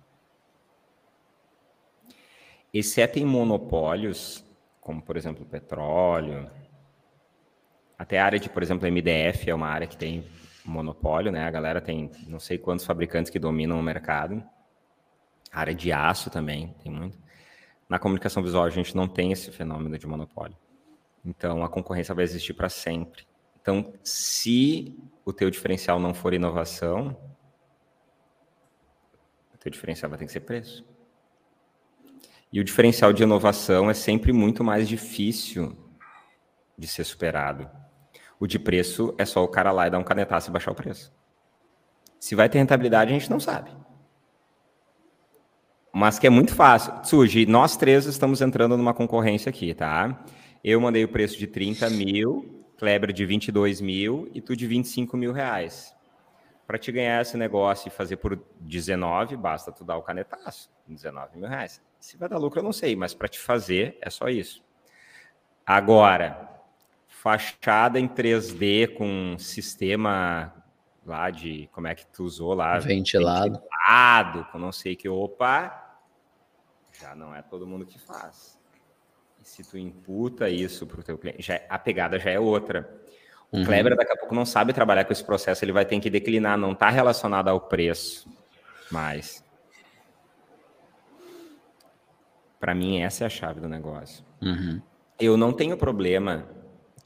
[2.70, 4.44] Exceto em monopólios,
[4.78, 6.50] como por exemplo petróleo,
[7.98, 10.22] até a área de, por exemplo, MDF é uma área que tem
[10.66, 11.46] monopólio, né?
[11.46, 14.44] A galera tem não sei quantos fabricantes que dominam o mercado.
[15.50, 17.18] A área de aço também tem muito.
[17.88, 20.58] Na comunicação visual a gente não tem esse fenômeno de monopólio.
[21.24, 23.29] Então a concorrência vai existir para sempre.
[23.60, 27.16] Então, se o teu diferencial não for inovação,
[29.54, 30.84] o teu diferencial vai ter que ser preço.
[32.52, 35.76] E o diferencial de inovação é sempre muito mais difícil
[36.76, 37.70] de ser superado.
[38.40, 40.74] O de preço é só o cara lá e dar um canetaço e baixar o
[40.74, 41.12] preço.
[42.18, 43.70] Se vai ter rentabilidade, a gente não sabe.
[45.92, 46.92] Mas que é muito fácil.
[47.04, 50.24] Surge, nós três estamos entrando numa concorrência aqui, tá?
[50.62, 55.14] Eu mandei o preço de 30 mil, Kleber de 22 mil e tu de 25
[55.14, 55.94] mil reais.
[56.66, 61.36] Para te ganhar esse negócio e fazer por 19, basta tu dar o canetaço, 19
[61.36, 61.82] mil reais.
[61.98, 64.64] Se vai dar lucro, eu não sei, mas para te fazer é só isso.
[65.66, 66.48] Agora,
[67.06, 70.54] fachada em 3D com sistema
[71.04, 75.98] lá de como é que tu usou lá ventilado, ventilado com não sei que opa
[76.92, 78.59] já não é todo mundo que faz
[79.42, 82.88] se tu imputa isso para o teu cliente já, a pegada já é outra
[83.52, 83.64] o uhum.
[83.64, 86.56] Kleber daqui a pouco não sabe trabalhar com esse processo ele vai ter que declinar
[86.56, 88.28] não está relacionado ao preço
[88.90, 89.44] mas
[92.58, 94.80] para mim essa é a chave do negócio uhum.
[95.18, 96.46] eu não tenho problema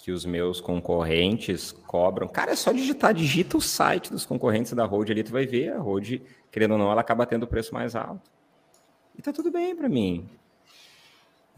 [0.04, 2.28] que os meus concorrentes cobram.
[2.28, 5.72] Cara, é só digitar, digita o site dos concorrentes da Road ali, tu vai ver
[5.72, 6.20] a Road,
[6.52, 8.30] querendo ou não, ela acaba tendo o preço mais alto.
[9.16, 10.28] E tá tudo bem para mim.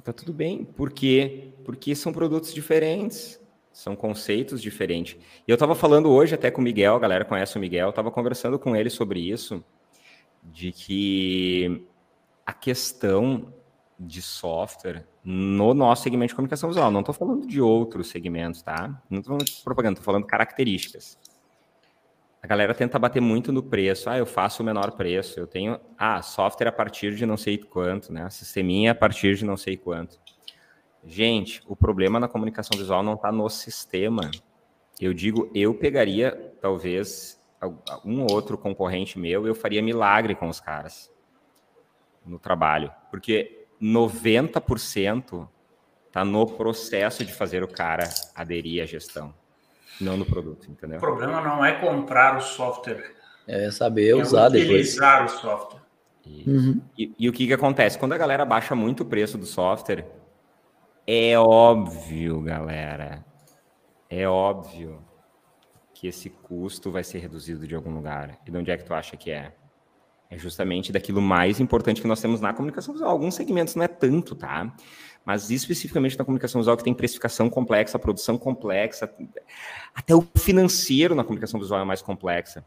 [0.07, 0.65] Tá tudo bem.
[0.65, 1.53] Por quê?
[1.65, 3.41] Porque são produtos diferentes,
[3.73, 5.19] são conceitos diferentes.
[5.49, 7.93] E eu tava falando hoje até com o Miguel, a galera conhece o Miguel, eu
[7.93, 9.65] tava conversando com ele sobre isso,
[10.45, 11.85] de que
[12.47, 13.53] a questão
[13.99, 16.89] de software no nosso segmento de comunicação visual.
[16.89, 19.03] Não estou falando de outros segmentos, tá?
[19.11, 21.19] Não estou falando de propaganda, estou falando características.
[22.47, 24.09] A galera tenta bater muito no preço.
[24.09, 25.41] Ah, eu faço o menor preço.
[25.41, 28.31] Eu tenho, ah, software a partir de não sei quanto, né?
[28.31, 30.17] Sisteminha a partir de não sei quanto.
[31.05, 34.31] Gente, o problema na comunicação visual não está no sistema.
[35.01, 37.37] Eu digo, eu pegaria talvez
[38.05, 41.13] um outro concorrente meu, eu faria milagre com os caras
[42.25, 45.49] no trabalho, porque 90%
[46.07, 49.35] está no processo de fazer o cara aderir à gestão,
[50.01, 50.99] não no produto, entendeu?
[50.99, 53.15] O problema não é comprar o software.
[53.47, 55.35] É saber é usar utilizar depois.
[55.35, 55.87] o software.
[56.47, 56.81] Uhum.
[56.99, 57.99] E, e, o que, que acontece?
[57.99, 60.05] Quando a galera baixa muito o preço do software,
[61.07, 63.25] é óbvio, galera,
[64.11, 65.05] é óbvio
[65.95, 68.39] que esse custo vai ser reduzido de algum lugar.
[68.45, 69.55] E de onde é que tu acha que é?
[70.29, 73.11] É justamente daquilo mais importante que nós temos na comunicação visual.
[73.11, 74.75] Alguns segmentos não é tanto, tá?
[75.25, 79.13] Mas especificamente na comunicação visual, que tem precificação complexa, produção complexa,
[79.95, 82.65] até o financeiro na comunicação visual é mais complexa.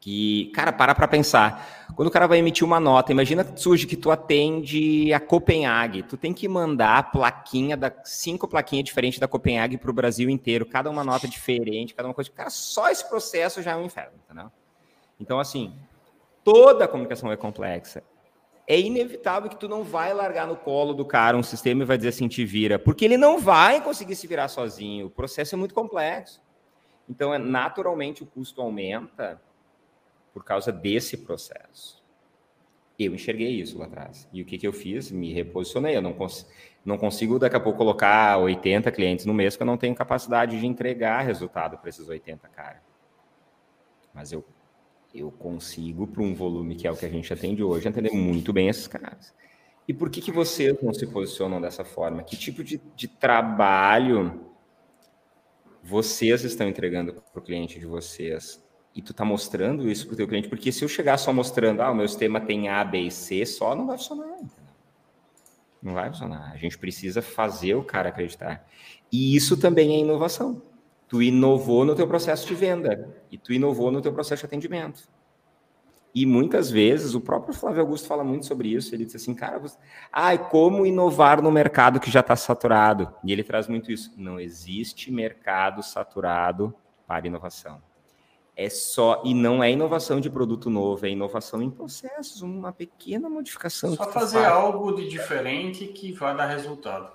[0.00, 1.88] Que, cara, para para pensar.
[1.94, 6.02] Quando o cara vai emitir uma nota, imagina que surge que tu atende a Copenhague.
[6.02, 10.28] Tu tem que mandar a plaquinha, da, cinco plaquinhas diferentes da Copenhague para o Brasil
[10.28, 12.30] inteiro, cada uma nota diferente, cada uma coisa.
[12.30, 14.50] Cara, só esse processo já é um inferno, entendeu?
[15.18, 15.72] Então, assim,
[16.46, 18.04] toda a comunicação é complexa.
[18.68, 21.96] É inevitável que tu não vai largar no colo do cara um sistema e vai
[21.96, 25.06] dizer assim, te vira, porque ele não vai conseguir se virar sozinho.
[25.06, 26.40] O processo é muito complexo.
[27.08, 29.42] Então, é, naturalmente, o custo aumenta
[30.32, 32.00] por causa desse processo.
[32.96, 34.28] Eu enxerguei isso lá atrás.
[34.32, 35.10] E o que, que eu fiz?
[35.10, 35.96] Me reposicionei.
[35.96, 36.48] Eu não, cons
[36.84, 40.58] não consigo, daqui a pouco, colocar 80 clientes no mês, que eu não tenho capacidade
[40.60, 42.82] de entregar resultado para esses 80 caras.
[44.14, 44.44] Mas eu
[45.16, 48.52] eu consigo, para um volume que é o que a gente atende hoje, atender muito
[48.52, 49.34] bem esses caras.
[49.88, 52.22] E por que, que vocês não se posicionam dessa forma?
[52.22, 54.40] Que tipo de, de trabalho
[55.82, 58.62] vocês estão entregando para o cliente de vocês?
[58.94, 60.48] E tu está mostrando isso para o teu cliente?
[60.48, 63.46] Porque se eu chegar só mostrando, ah, o meu sistema tem A, B e C,
[63.46, 64.38] só não vai funcionar.
[65.82, 66.50] Não vai funcionar.
[66.52, 68.66] A gente precisa fazer o cara acreditar.
[69.12, 70.60] E isso também é inovação
[71.08, 75.08] tu inovou no teu processo de venda e tu inovou no teu processo de atendimento.
[76.14, 78.94] E muitas vezes o próprio Flávio Augusto fala muito sobre isso.
[78.94, 79.76] Ele diz assim, cara, você...
[80.10, 83.12] ai, como inovar no mercado que já está saturado?
[83.22, 84.14] E ele traz muito isso.
[84.16, 86.74] Não existe mercado saturado
[87.06, 87.82] para inovação.
[88.56, 93.28] É só e não é inovação de produto novo, é inovação em processos, uma pequena
[93.28, 93.94] modificação.
[93.94, 94.52] Só fazer faz.
[94.52, 97.12] algo de diferente que vai dar resultado.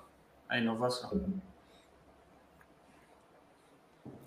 [0.48, 1.42] A inovação.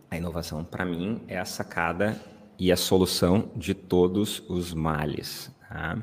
[0.10, 2.20] A inovação, para mim, é a sacada
[2.58, 5.52] e a solução de todos os males.
[5.68, 5.98] Tá?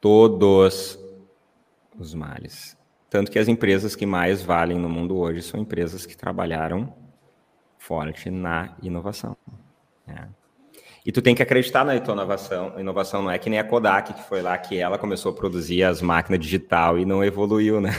[0.00, 0.98] Todos
[1.98, 2.76] os males.
[3.10, 6.94] Tanto que as empresas que mais valem no mundo hoje são empresas que trabalharam
[7.78, 9.36] forte na inovação.
[10.06, 10.26] É.
[11.04, 12.78] E tu tem que acreditar na inovação.
[12.78, 15.82] Inovação não é que nem a Kodak, que foi lá que ela começou a produzir
[15.82, 17.90] as máquinas digital e não evoluiu, né?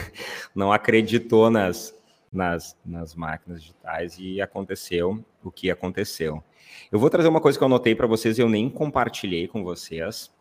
[0.54, 1.94] Não acreditou nas,
[2.34, 6.42] nas, nas máquinas digitais e aconteceu o que aconteceu.
[6.90, 9.62] Eu vou trazer uma coisa que eu anotei para vocês e eu nem compartilhei com
[9.62, 10.32] vocês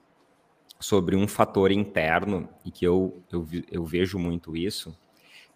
[0.79, 4.97] sobre um fator interno e que eu, eu, eu vejo muito isso,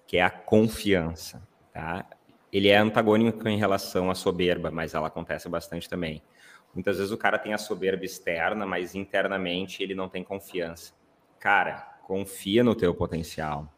[0.05, 1.45] que é a confiança.
[1.73, 2.05] Tá?
[2.51, 6.21] Ele é antagônico em relação à soberba, mas ela acontece bastante também.
[6.73, 10.93] Muitas vezes o cara tem a soberba externa, mas internamente ele não tem confiança.
[11.39, 13.71] Cara, confia no teu potencial.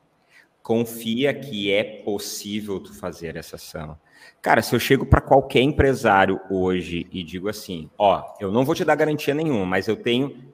[0.70, 3.98] Confia que é possível tu fazer essa ação.
[4.40, 8.76] Cara, se eu chego para qualquer empresário hoje e digo assim, ó, eu não vou
[8.76, 10.54] te dar garantia nenhuma, mas eu tenho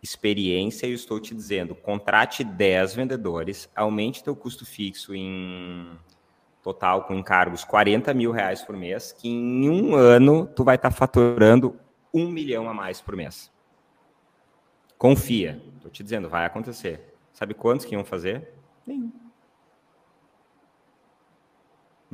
[0.00, 5.98] experiência e estou te dizendo, contrate 10 vendedores, aumente teu custo fixo em
[6.62, 10.90] total com encargos 40 mil reais por mês, que em um ano tu vai estar
[10.90, 11.76] tá faturando
[12.14, 13.50] um milhão a mais por mês.
[14.96, 17.16] Confia, estou te dizendo, vai acontecer.
[17.32, 18.54] Sabe quantos que iam fazer?
[18.86, 19.25] Nenhum.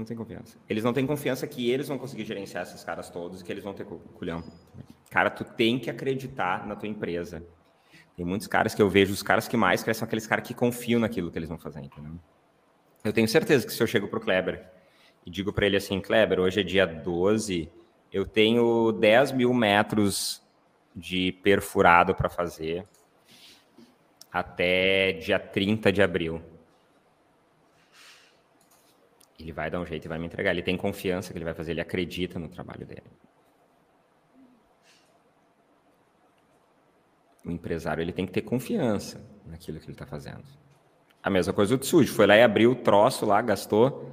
[0.02, 0.58] Não tem confiança.
[0.68, 3.62] Eles não têm confiança que eles vão conseguir gerenciar esses caras todos e que eles
[3.62, 4.42] vão ter culhão.
[5.08, 7.46] Cara, tu tem que acreditar na tua empresa.
[8.16, 10.54] Tem muitos caras que eu vejo, os caras que mais crescem são aqueles caras que
[10.54, 12.18] confiam naquilo que eles vão fazer, entendeu?
[13.04, 14.68] Eu tenho certeza que se eu chego para o Kleber
[15.24, 17.70] e digo para ele assim, Kleber, hoje é dia 12,
[18.12, 20.42] eu tenho 10 mil metros
[20.96, 22.84] de perfurado para fazer
[24.32, 26.42] até dia 30 de abril.
[29.42, 30.52] Ele vai dar um jeito e vai me entregar.
[30.52, 33.02] Ele tem confiança que ele vai fazer, ele acredita no trabalho dele.
[37.44, 40.44] O empresário ele tem que ter confiança naquilo que ele está fazendo.
[41.22, 44.10] A mesma coisa o Tsuji, foi lá e abriu o troço lá, gastou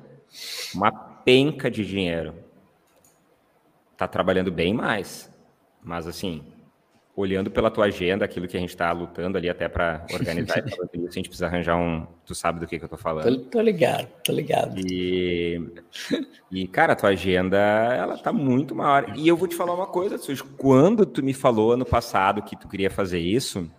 [0.74, 2.34] uma penca de dinheiro.
[3.96, 5.32] Tá trabalhando bem mais.
[5.82, 6.44] Mas assim,
[7.20, 11.12] olhando pela tua agenda, aquilo que a gente está lutando ali até para organizar, a
[11.12, 12.08] gente precisa arranjar um.
[12.26, 13.44] Tu sabe do que, que eu estou falando.
[13.44, 14.80] Tô, tô, ligado, tô ligado.
[14.80, 15.62] E,
[16.50, 19.14] e, cara, a tua agenda, ela tá muito maior.
[19.18, 22.56] E eu vou te falar uma coisa, Tsuji, quando tu me falou ano passado que
[22.56, 23.70] tu queria fazer isso,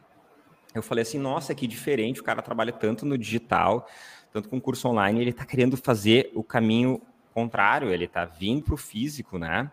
[0.75, 3.89] eu falei assim, nossa, que diferente, o cara trabalha tanto no digital,
[4.33, 7.01] tanto com curso online, ele está querendo fazer o caminho
[7.33, 9.71] contrário, ele está vindo para o físico, né?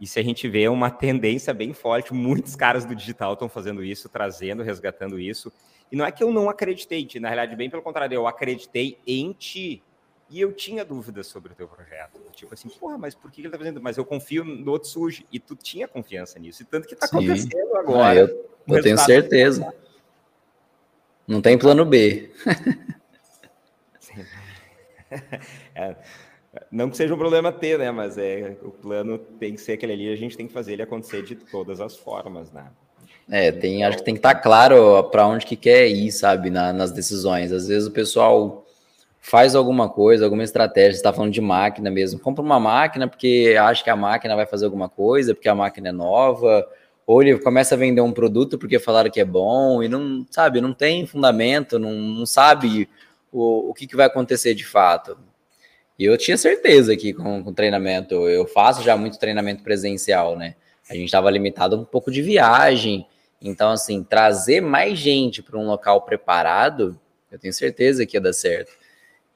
[0.00, 3.84] E se a gente vê uma tendência bem forte, muitos caras do digital estão fazendo
[3.84, 5.52] isso, trazendo, resgatando isso.
[5.92, 9.32] E não é que eu não acreditei, na realidade, bem pelo contrário, eu acreditei em
[9.32, 9.82] ti.
[10.30, 12.20] E eu tinha dúvidas sobre o teu projeto.
[12.32, 13.82] Tipo assim, porra, mas por que ele está fazendo?
[13.82, 15.26] Mas eu confio no Otsuji.
[15.30, 16.62] E tu tinha confiança nisso.
[16.62, 18.10] E tanto que está acontecendo agora.
[18.10, 19.74] Ah, eu, eu tenho certeza.
[21.26, 22.32] Não tem plano B.
[25.74, 25.96] é,
[26.70, 27.90] não que seja um problema ter, né?
[27.90, 30.82] Mas é, o plano tem que ser aquele ali, a gente tem que fazer ele
[30.82, 32.66] acontecer de todas as formas, né?
[33.30, 36.50] É, tem, acho que tem que estar tá claro para onde que quer ir, sabe,
[36.50, 37.52] na, nas decisões.
[37.52, 38.66] Às vezes o pessoal
[39.20, 43.84] faz alguma coisa, alguma estratégia, está falando de máquina mesmo, compra uma máquina porque acha
[43.84, 46.66] que a máquina vai fazer alguma coisa, porque a máquina é nova,
[47.06, 50.60] ou ele começa a vender um produto porque falaram que é bom e não, sabe,
[50.60, 52.88] não tem fundamento, não, não sabe
[53.30, 55.16] o, o que, que vai acontecer de fato.
[56.00, 60.54] E eu tinha certeza que com, com treinamento, eu faço já muito treinamento presencial, né?
[60.88, 63.06] A gente estava limitado a um pouco de viagem,
[63.38, 66.98] então, assim, trazer mais gente para um local preparado,
[67.30, 68.72] eu tenho certeza que ia dar certo.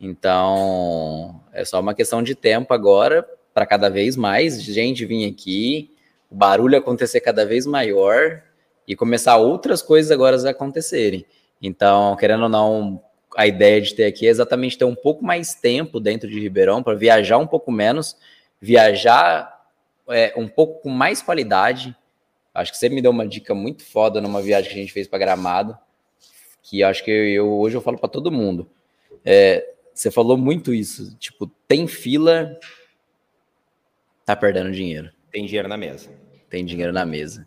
[0.01, 5.91] Então, é só uma questão de tempo agora para cada vez mais gente vir aqui,
[6.31, 8.43] o barulho acontecer cada vez maior
[8.89, 11.27] e começar outras coisas agora a acontecerem.
[11.61, 13.03] Então, querendo ou não,
[13.37, 16.83] a ideia de ter aqui é exatamente ter um pouco mais tempo dentro de Ribeirão
[16.83, 18.17] para viajar um pouco menos,
[18.61, 19.69] viajar
[20.09, 21.97] é, um pouco com mais qualidade.
[22.53, 25.09] Acho que você me deu uma dica muito foda numa viagem que a gente fez
[25.09, 25.77] para Gramado,
[26.63, 28.69] que acho que eu, hoje eu falo para todo mundo.
[29.25, 32.59] É, você falou muito isso, tipo, tem fila,
[34.25, 35.11] tá perdendo dinheiro.
[35.31, 36.11] Tem dinheiro na mesa
[36.55, 37.45] tem dinheiro na mesa.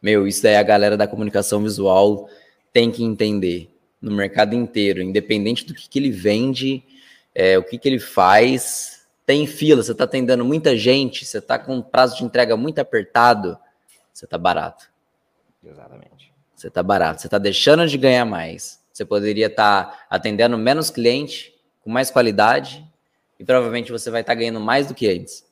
[0.00, 2.26] Meu, isso é a galera da comunicação visual
[2.72, 3.68] tem que entender
[4.00, 6.82] no mercado inteiro, independente do que, que ele vende,
[7.34, 9.06] é, o que, que ele faz.
[9.24, 13.58] Tem fila, você está atendendo muita gente, você está com prazo de entrega muito apertado,
[14.12, 14.88] você está barato.
[15.64, 16.32] Exatamente.
[16.54, 18.80] Você está barato, você está deixando de ganhar mais.
[18.92, 22.84] Você poderia estar tá atendendo menos cliente, com mais qualidade,
[23.38, 25.44] e provavelmente você vai estar tá ganhando mais do que antes.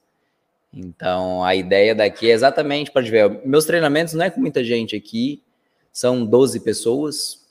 [0.73, 3.43] Então, a ideia daqui é exatamente para ver.
[3.45, 5.43] Meus treinamentos não é com muita gente aqui,
[5.93, 7.44] são 12 pessoas.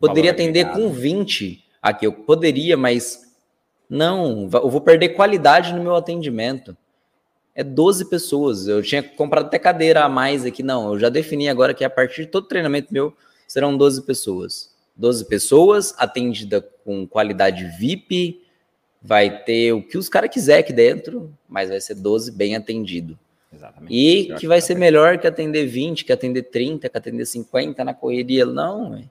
[0.00, 3.30] Poderia atender com 20 aqui, eu poderia, mas
[3.88, 6.76] não, eu vou perder qualidade no meu atendimento.
[7.54, 8.66] é 12 pessoas.
[8.66, 10.62] Eu tinha comprado até cadeira a mais aqui.
[10.62, 13.14] Não, eu já defini agora que a partir de todo treinamento meu
[13.46, 14.70] serão 12 pessoas.
[14.96, 18.42] 12 pessoas, atendida com qualidade VIP,
[19.02, 23.18] vai ter o que os caras quiser aqui dentro, mas vai ser 12 bem atendido.
[23.52, 23.92] Exatamente.
[23.92, 27.92] E que vai ser melhor que atender 20, que atender 30, que atender 50 na
[27.92, 28.46] correria.
[28.46, 29.10] Não, véio.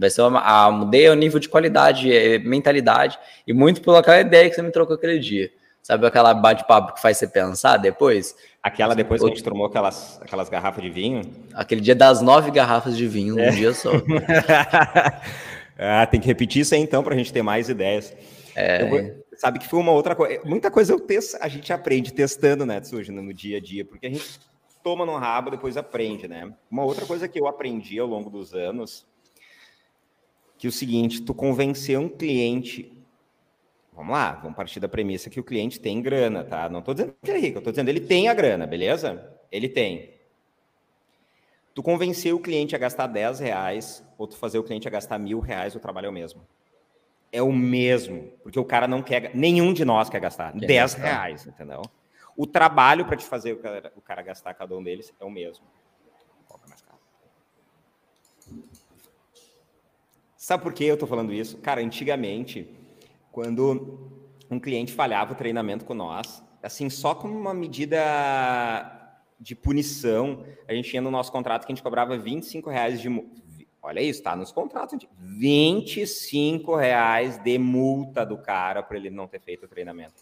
[0.00, 4.48] Vai ser uma, a, mudei o nível de qualidade, é, mentalidade, e muito pela ideia
[4.48, 5.50] que você me trocou aquele dia.
[5.82, 8.34] Sabe aquela bate-papo que faz você pensar depois?
[8.62, 11.22] Aquela depois que a gente tomou aquelas, aquelas garrafas de vinho?
[11.54, 13.50] Aquele dia das nove garrafas de vinho num é.
[13.50, 13.90] dia só.
[15.78, 18.14] ah, tem que repetir isso aí então para a gente ter mais ideias.
[18.54, 18.84] É.
[18.84, 20.40] Vou, sabe que foi uma outra coisa.
[20.44, 24.06] Muita coisa eu testo, a gente aprende testando, né, Tsuji, no dia a dia, porque
[24.06, 24.38] a gente
[24.82, 26.50] toma no rabo, depois aprende, né?
[26.70, 29.06] Uma outra coisa que eu aprendi ao longo dos anos,
[30.60, 32.92] que é o seguinte, tu convencer um cliente
[33.92, 36.70] Vamos lá, vamos partir da premissa que o cliente tem grana, tá?
[36.70, 39.36] Não estou dizendo que ele é rico, estou dizendo que ele tem a grana, beleza?
[39.52, 40.14] Ele tem.
[41.74, 45.18] Tu convencer o cliente a gastar 10 reais ou tu fazer o cliente a gastar
[45.18, 46.46] mil reais, o trabalho é o mesmo.
[47.30, 50.94] É o mesmo, porque o cara não quer, nenhum de nós quer gastar quer 10
[50.94, 51.02] gastar.
[51.02, 51.82] reais, entendeu?
[52.34, 55.30] O trabalho para te fazer o cara, o cara, gastar cada um deles é o
[55.30, 55.64] mesmo.
[56.48, 56.98] Qual é mais caro?
[60.40, 61.58] Sabe por que eu estou falando isso?
[61.58, 62.66] Cara, antigamente
[63.30, 64.10] quando
[64.50, 68.00] um cliente falhava o treinamento com nós, assim, só como uma medida
[69.38, 73.10] de punição, a gente tinha no nosso contrato que a gente cobrava 25 reais de
[73.82, 75.06] Olha isso, tá nos contratos.
[75.18, 80.14] 25 reais de multa do cara para ele não ter feito o treinamento.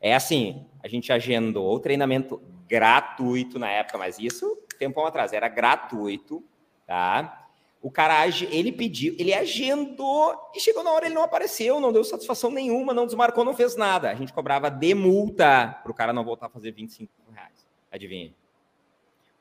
[0.00, 5.48] É assim, a gente agendou o treinamento gratuito na época, mas isso tempo atrás era
[5.48, 6.42] gratuito,
[6.84, 7.49] tá?
[7.82, 12.04] O cara, ele pediu, ele agendou e chegou na hora, ele não apareceu, não deu
[12.04, 14.10] satisfação nenhuma, não desmarcou, não fez nada.
[14.10, 17.66] A gente cobrava de multa para o cara não voltar a fazer 25 reais.
[17.90, 18.34] Adivinha?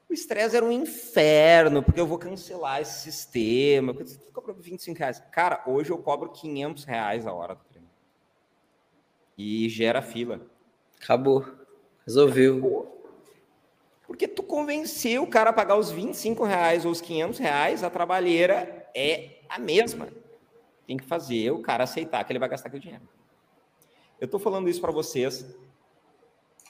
[0.09, 3.93] O estresse era um inferno, porque eu vou cancelar esse sistema.
[3.93, 5.21] Você cobrou 25 reais.
[5.31, 7.87] Cara, hoje eu cobro 500 reais a hora do treino.
[9.37, 10.41] E gera fila.
[10.99, 11.45] Acabou.
[12.05, 12.57] Resolveu.
[12.57, 12.98] Acabou.
[14.09, 17.91] Porque tu convenceu o cara a pagar os 25 reais ou os 500 reais, a
[17.91, 20.09] trabalheira é a mesma.
[20.87, 23.07] Tem que fazer o cara aceitar que ele vai gastar aquele dinheiro.
[24.19, 25.45] Eu estou falando isso para vocês.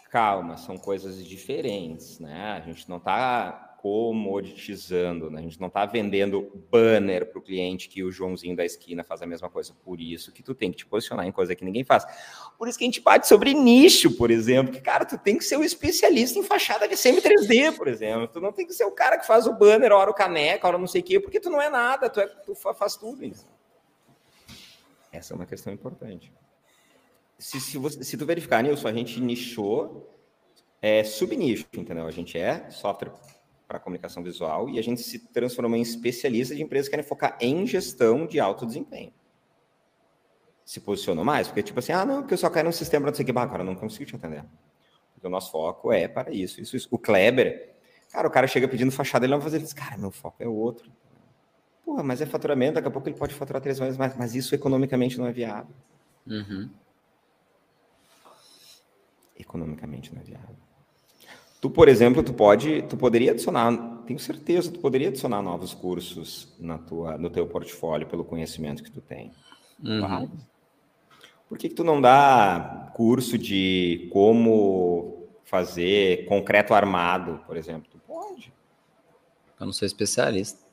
[0.09, 2.51] Calma, são coisas diferentes, né?
[2.51, 5.39] A gente não está comoditizando, né?
[5.39, 9.21] a gente não está vendendo banner para o cliente que o Joãozinho da esquina faz
[9.21, 9.73] a mesma coisa.
[9.85, 12.05] Por isso que tu tem que te posicionar em coisa que ninguém faz.
[12.57, 15.45] Por isso que a gente bate sobre nicho, por exemplo, que, cara, tu tem que
[15.45, 18.27] ser o um especialista em fachada de semi-3D, por exemplo.
[18.27, 20.77] Tu não tem que ser o cara que faz o banner, hora o caneca, hora
[20.77, 23.47] não sei o quê, porque tu não é nada, tu, é, tu faz tudo isso.
[25.09, 26.33] Essa é uma questão importante.
[27.37, 30.13] Se, se, você, se tu verificar, Nilson, a gente nichou
[30.81, 32.05] é, subnicho, entendeu?
[32.05, 33.13] A gente é software
[33.69, 37.37] para comunicação visual e a gente se transformou em especialista de empresas que querem focar
[37.39, 39.13] em gestão de alto desempenho.
[40.65, 43.11] Se posicionou mais, porque tipo assim, ah, não, porque eu só quero um sistema para
[43.11, 44.43] não sei o que, cara, não consigo te atender.
[45.13, 46.87] Porque o nosso foco é para isso, isso, isso.
[46.89, 47.75] O Kleber,
[48.11, 50.47] cara, o cara chega pedindo fachada, ele não vai fazer isso, cara, meu foco é
[50.47, 50.91] outro.
[51.85, 54.55] Porra, mas é faturamento, daqui a pouco ele pode faturar três vezes mais, mas isso
[54.55, 55.75] economicamente não é viável.
[56.25, 56.71] Uhum.
[59.37, 60.68] Economicamente não é viável.
[61.61, 66.55] Tu, por exemplo, tu pode, tu poderia adicionar, tenho certeza, tu poderia adicionar novos cursos
[66.57, 69.31] na tua, no teu portfólio pelo conhecimento que tu tem.
[69.83, 70.29] Uhum.
[71.49, 77.89] Por que, que tu não dá curso de como fazer concreto armado, por exemplo?
[77.91, 78.53] Tu pode.
[79.59, 80.69] Eu não sou especialista.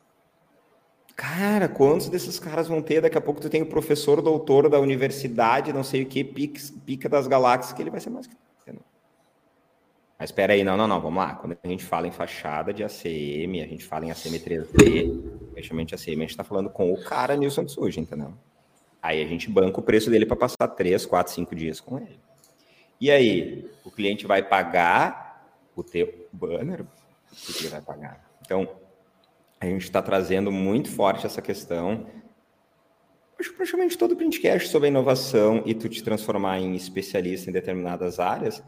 [1.17, 3.01] Cara, quantos desses caras vão ter?
[3.01, 6.61] Daqui a pouco tu tem o professor doutor da universidade, não sei o que, pica,
[6.85, 8.37] pica das galáxias, que ele vai ser mais que
[10.19, 11.35] mas espera aí, não, não, não, vamos lá.
[11.35, 15.95] Quando a gente fala em fachada de ACM, a gente fala em ACM 3D, fechamento
[15.95, 18.33] ACM, a gente está falando com o cara Nilson Tsuji, entendeu?
[19.03, 22.19] Aí a gente banca o preço dele para passar 3, 4, 5 dias com ele.
[22.99, 25.47] E aí, o cliente vai pagar
[25.77, 26.81] o teu banner?
[26.81, 28.27] O que ele vai pagar?
[28.41, 28.67] Então,
[29.61, 32.07] a gente está trazendo muito forte essa questão.
[33.39, 37.53] Acho que praticamente todo printcast sobre a inovação e tu te transformar em especialista em
[37.53, 38.63] determinadas áreas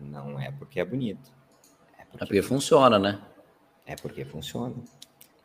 [0.00, 1.30] não é porque é bonito.
[1.98, 3.20] É porque, é porque funciona, né?
[3.86, 4.74] É porque funciona.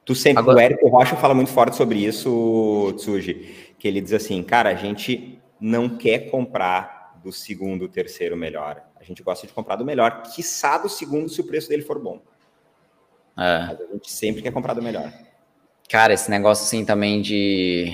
[0.04, 0.58] Tu sempre, Agora...
[0.58, 4.76] o Érico Rocha fala muito forte sobre isso, Tsuji, que ele diz assim, cara, a
[4.76, 8.84] gente não quer comprar do segundo, terceiro melhor.
[9.00, 12.00] A gente gosta de comprar do melhor, quiçá do segundo se o preço dele for
[12.00, 12.22] bom.
[13.38, 13.60] É.
[13.68, 15.14] Mas a gente sempre quer comprar do melhor.
[15.88, 17.94] Cara, esse negócio assim também de,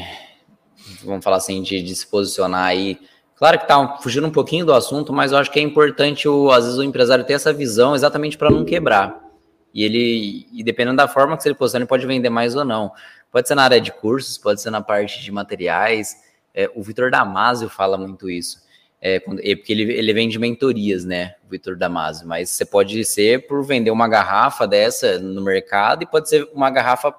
[1.03, 2.99] vamos falar assim, de, de se posicionar aí
[3.37, 6.49] Claro que tá fugindo um pouquinho do assunto, mas eu acho que é importante, o,
[6.49, 9.23] às vezes, o empresário ter essa visão exatamente para não quebrar.
[9.71, 12.91] E ele, e dependendo da forma que você posiciona, ele pode vender mais ou não.
[13.31, 16.15] Pode ser na área de cursos, pode ser na parte de materiais.
[16.51, 18.65] É, o Vitor Damasio fala muito isso.
[18.99, 22.27] É, quando, é porque ele, ele vende mentorias, né, o Vitor Damasio.
[22.27, 26.71] Mas você pode ser por vender uma garrafa dessa no mercado e pode ser uma
[26.71, 27.13] garrafa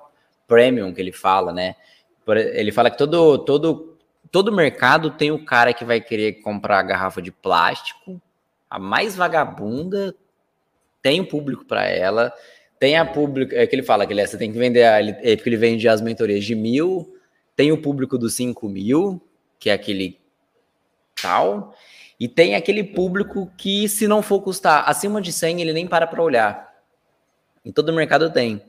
[0.48, 1.76] premium que ele fala, né?
[2.26, 3.87] Ele fala que todo, todo
[4.30, 8.20] todo mercado tem o cara que vai querer comprar a garrafa de plástico,
[8.68, 10.14] a mais vagabunda,
[11.02, 12.32] tem o público para ela,
[12.78, 15.36] tem a público, é que ele fala que ele, é, você tem que vender, é
[15.36, 17.16] porque ele vende as mentorias de mil,
[17.56, 19.20] tem o público dos cinco mil,
[19.58, 20.18] que é aquele
[21.20, 21.74] tal,
[22.20, 26.06] e tem aquele público que se não for custar acima de 100, ele nem para
[26.06, 26.74] para olhar.
[27.64, 28.62] Em todo mercado tem.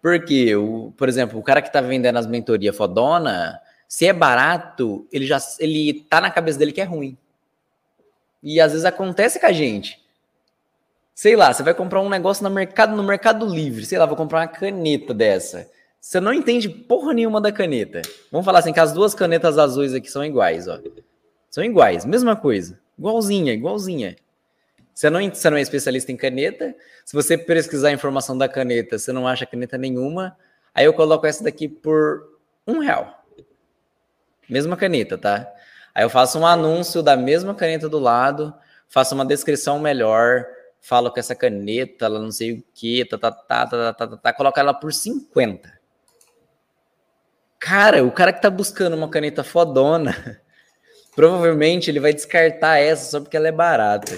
[0.00, 5.06] Porque, o, por exemplo, o cara que está vendendo as mentorias fodona, se é barato,
[5.12, 7.16] ele já ele tá na cabeça dele que é ruim.
[8.42, 10.04] E às vezes acontece com a gente.
[11.14, 14.16] Sei lá, você vai comprar um negócio no mercado, no Mercado Livre, sei lá, vou
[14.16, 15.70] comprar uma caneta dessa.
[16.00, 18.02] Você não entende porra nenhuma da caneta.
[18.30, 20.78] Vamos falar assim que as duas canetas azuis aqui são iguais, ó.
[21.50, 22.78] São iguais, mesma coisa.
[22.98, 24.14] Igualzinha, igualzinha.
[24.94, 26.74] Você não, você não é especialista em caneta.
[27.04, 30.36] Se você pesquisar a informação da caneta, você não acha caneta nenhuma.
[30.74, 32.22] Aí eu coloco essa daqui por
[32.66, 33.15] um real.
[34.48, 35.52] Mesma caneta, tá?
[35.94, 38.54] Aí eu faço um anúncio da mesma caneta do lado,
[38.88, 40.44] faço uma descrição melhor,
[40.80, 44.16] falo que essa caneta, ela não sei o que, tá, tá, tá, tá, tá, tá,
[44.16, 45.72] tá, coloca ela por 50.
[47.58, 50.40] Cara, o cara que tá buscando uma caneta fodona,
[51.16, 54.12] provavelmente ele vai descartar essa só porque ela é barata.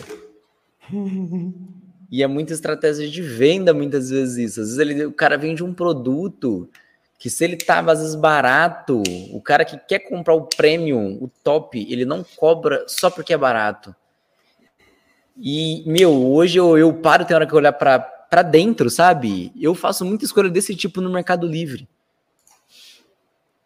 [2.11, 4.61] E é muita estratégia de venda, muitas vezes isso.
[4.63, 6.67] Às vezes ele, o cara vende um produto
[7.19, 9.03] que se ele tá às vezes barato,
[9.33, 13.37] o cara que quer comprar o premium, o top, ele não cobra só porque é
[13.37, 13.95] barato.
[15.37, 19.53] E, meu, hoje eu, eu paro, tem hora que eu olhar para dentro, sabe?
[19.61, 21.89] Eu faço muita escolha desse tipo no Mercado Livre.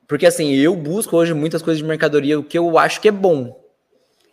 [0.09, 3.13] Porque assim, eu busco hoje muitas coisas de mercadoria, o que eu acho que é
[3.13, 3.59] bom.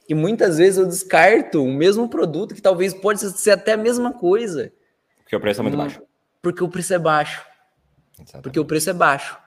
[0.08, 4.14] E muitas vezes eu descarto o mesmo produto que talvez pode ser até a mesma
[4.14, 4.72] coisa.
[5.20, 6.02] Porque o preço é muito hum, baixo.
[6.42, 7.49] Porque o preço é baixo.
[8.22, 8.44] Exatamente.
[8.44, 9.38] Porque o preço é baixo.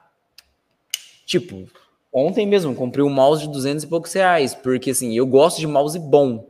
[1.27, 1.69] Tipo,
[2.13, 5.67] ontem mesmo comprei um mouse de 200 e poucos reais, porque assim, eu gosto de
[5.67, 6.49] mouse bom.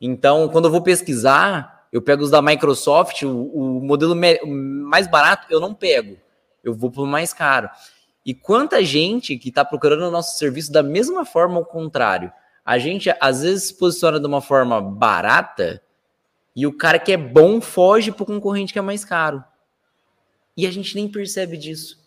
[0.00, 5.46] Então, quando eu vou pesquisar, eu pego os da Microsoft, o, o modelo mais barato
[5.50, 6.16] eu não pego.
[6.62, 7.68] Eu vou para o mais caro.
[8.24, 12.32] E quanta gente que está procurando o nosso serviço da mesma forma ao contrário.
[12.64, 15.82] A gente às vezes se posiciona de uma forma barata
[16.54, 19.42] e o cara que é bom foge para o concorrente que é mais caro.
[20.60, 21.98] E a gente nem percebe disso.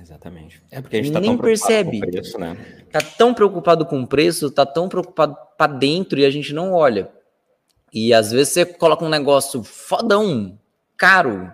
[0.00, 0.62] Exatamente.
[0.70, 2.00] É porque a gente tá nem percebe.
[2.00, 2.56] Preço, né?
[2.90, 6.72] Tá tão preocupado com o preço, tá tão preocupado para dentro e a gente não
[6.72, 7.12] olha.
[7.92, 10.58] E às vezes você coloca um negócio fodão,
[10.96, 11.52] caro,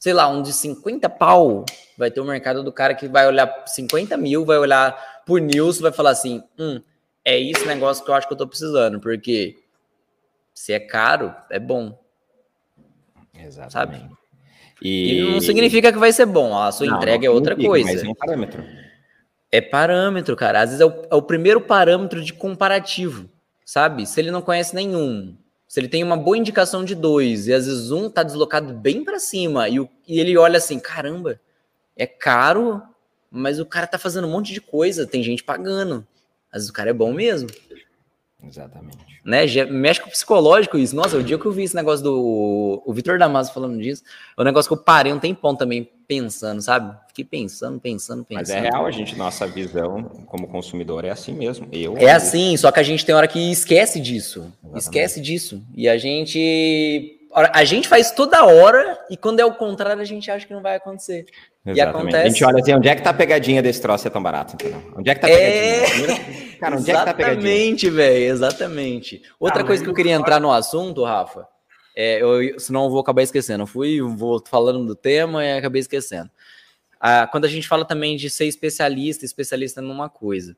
[0.00, 1.64] sei lá, um de 50 pau,
[1.96, 5.40] vai ter o um mercado do cara que vai olhar 50 mil, vai olhar por
[5.40, 6.82] news, vai falar assim: hum,
[7.24, 9.62] é esse negócio que eu acho que eu tô precisando, porque
[10.52, 11.96] se é caro, é bom.
[13.32, 14.00] Exatamente.
[14.00, 14.21] Sabe?
[14.82, 15.20] E...
[15.20, 17.92] e não significa que vai ser bom, a sua não, entrega não é outra coisa.
[17.92, 18.64] Mas é um parâmetro.
[19.50, 20.60] É parâmetro, cara.
[20.62, 23.28] Às vezes é o, é o primeiro parâmetro de comparativo,
[23.64, 24.06] sabe?
[24.06, 25.36] Se ele não conhece nenhum,
[25.68, 29.04] se ele tem uma boa indicação de dois, e às vezes um tá deslocado bem
[29.04, 31.40] para cima, e, o, e ele olha assim: caramba,
[31.96, 32.82] é caro,
[33.30, 36.06] mas o cara tá fazendo um monte de coisa, tem gente pagando.
[36.50, 37.48] Às vezes o cara é bom mesmo.
[38.46, 39.44] Exatamente né?
[39.70, 40.96] Mexe com o psicológico isso.
[40.96, 42.82] Nossa, o dia que eu vi esse negócio do.
[42.84, 44.02] O Vitor Damaso falando disso,
[44.36, 46.94] é um negócio que eu parei um tempão também pensando, sabe?
[47.08, 48.40] Fiquei pensando, pensando, pensando.
[48.40, 51.68] Mas é real, a gente, nossa visão como consumidor é assim mesmo.
[51.72, 54.40] Eu, é assim, só que a gente tem hora que esquece disso.
[54.40, 54.78] Exatamente.
[54.78, 55.62] Esquece disso.
[55.74, 57.18] E a gente.
[57.34, 60.60] A gente faz toda hora e quando é o contrário, a gente acha que não
[60.60, 61.24] vai acontecer.
[61.64, 61.78] Exatamente.
[61.78, 62.26] E acontece.
[62.26, 64.54] A gente olha assim, onde é que tá a pegadinha desse troço é tão barato?
[64.54, 64.82] Entendeu?
[64.96, 65.80] Onde é que tá a é.
[65.80, 66.12] pegadinha?
[66.12, 66.56] É...
[66.58, 67.52] Cara, onde é que tá a pegadinha?
[67.52, 69.22] Exatamente, velho, exatamente.
[69.38, 71.46] Outra ah, coisa que eu queria entrar no assunto, Rafa,
[71.94, 73.62] é, eu, senão eu vou acabar esquecendo.
[73.62, 76.30] Eu fui, vou falando do tema e acabei esquecendo.
[77.00, 80.56] Ah, quando a gente fala também de ser especialista, especialista numa coisa.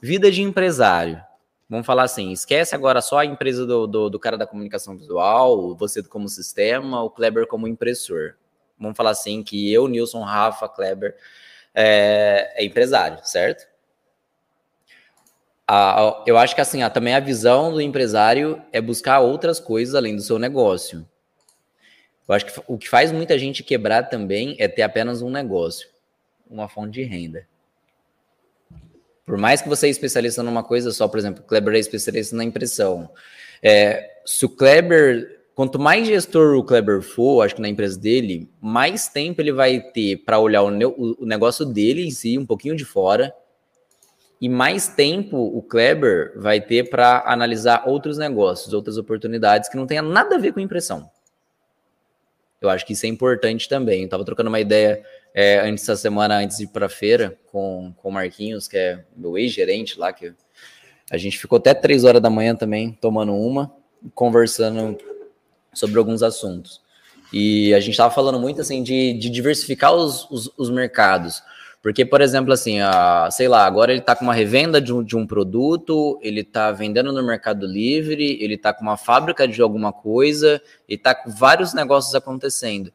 [0.00, 1.20] Vida de empresário.
[1.68, 5.74] Vamos falar assim, esquece agora só a empresa do, do, do cara da comunicação visual,
[5.74, 8.34] você como sistema, o Kleber como impressor
[8.78, 11.16] vamos falar assim, que eu, Nilson, Rafa, Kleber,
[11.74, 13.66] é, é empresário, certo?
[15.66, 19.94] A, eu acho que assim, a, também a visão do empresário é buscar outras coisas
[19.94, 21.06] além do seu negócio.
[22.26, 25.88] Eu acho que o que faz muita gente quebrar também é ter apenas um negócio,
[26.48, 27.46] uma fonte de renda.
[29.24, 32.34] Por mais que você é especialista numa coisa só, por exemplo, o Kleber é especialista
[32.34, 33.10] na impressão.
[33.62, 38.48] É, se o Kleber, quanto mais gestor o Kleber for, acho que na empresa dele,
[38.60, 40.68] mais tempo ele vai ter para olhar o,
[41.20, 43.34] o negócio dele em si, um pouquinho de fora,
[44.40, 49.84] e mais tempo o Kleber vai ter para analisar outros negócios, outras oportunidades que não
[49.84, 51.10] tenha nada a ver com impressão.
[52.62, 54.02] Eu acho que isso é importante também.
[54.02, 55.04] Eu estava trocando uma ideia
[55.34, 58.78] é, antes da semana, antes de ir para a feira, com, com o Marquinhos, que
[58.78, 60.32] é meu ex-gerente lá, que
[61.10, 63.74] a gente ficou até três horas da manhã também tomando uma,
[64.14, 64.96] conversando
[65.72, 66.80] sobre alguns assuntos.
[67.32, 71.42] E a gente estava falando muito assim de, de diversificar os, os, os mercados.
[71.82, 75.02] Porque, por exemplo, assim, a, sei lá, agora ele está com uma revenda de um,
[75.02, 79.62] de um produto, ele está vendendo no Mercado Livre, ele está com uma fábrica de
[79.62, 82.92] alguma coisa, e está com vários negócios acontecendo.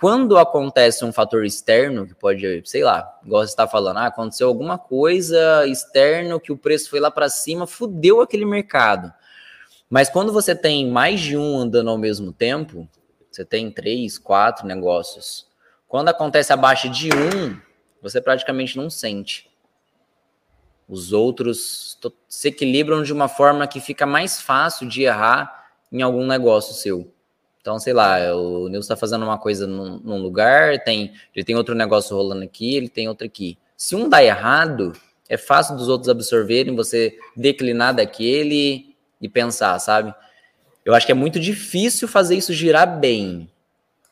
[0.00, 4.48] Quando acontece um fator externo, que pode, sei lá, igual você está falando, ah, aconteceu
[4.48, 9.12] alguma coisa externo que o preço foi lá para cima, fudeu aquele mercado.
[9.88, 12.88] Mas quando você tem mais de um andando ao mesmo tempo,
[13.30, 15.46] você tem três, quatro negócios.
[15.86, 17.56] Quando acontece abaixo de um,
[18.02, 19.48] você praticamente não sente.
[20.88, 26.26] Os outros se equilibram de uma forma que fica mais fácil de errar em algum
[26.26, 27.12] negócio seu.
[27.60, 31.56] Então, sei lá, o Nilson está fazendo uma coisa num, num, lugar, tem, ele tem
[31.56, 33.58] outro negócio rolando aqui, ele tem outro aqui.
[33.76, 34.92] Se um dá errado,
[35.28, 40.14] é fácil dos outros absorverem, você declinar daquele e pensar, sabe?
[40.84, 43.50] Eu acho que é muito difícil fazer isso girar bem.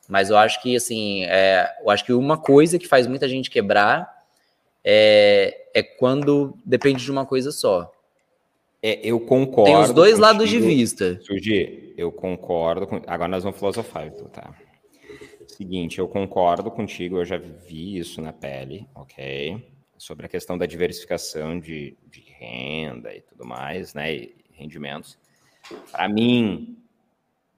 [0.07, 3.49] Mas eu acho que, assim, é, eu acho que uma coisa que faz muita gente
[3.49, 4.25] quebrar
[4.83, 7.91] é, é quando depende de uma coisa só.
[8.83, 9.71] É, eu concordo.
[9.71, 11.19] Tem os dois contigo, lados de vista.
[11.21, 12.85] Suji, eu concordo.
[12.85, 13.01] Com...
[13.07, 14.53] Agora nós vamos filosofar, então, tá?
[15.47, 19.65] Seguinte, eu concordo contigo, eu já vi isso na pele, ok?
[19.97, 24.13] Sobre a questão da diversificação de, de renda e tudo mais, né?
[24.13, 25.17] E rendimentos.
[25.91, 26.77] Para mim,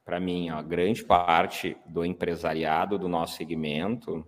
[0.08, 4.26] para mim, a grande parte do empresariado do nosso segmento,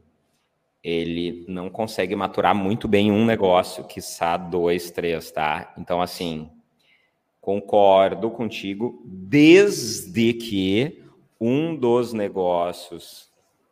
[0.83, 5.73] ele não consegue maturar muito bem um negócio, que quiçá dois, três, tá?
[5.77, 6.49] Então, assim,
[7.39, 11.01] concordo contigo, desde que
[11.39, 13.29] um dos negócios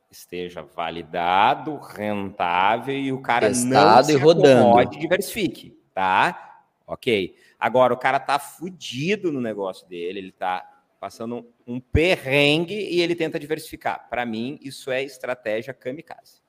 [0.09, 4.89] esteja validado, rentável e o cara Testado não se e rodando.
[4.91, 6.61] diversifique, tá?
[6.87, 7.35] Ok.
[7.59, 10.65] Agora, o cara tá fudido no negócio dele, ele tá
[10.99, 14.07] passando um perrengue e ele tenta diversificar.
[14.09, 16.41] Para mim, isso é estratégia kamikaze.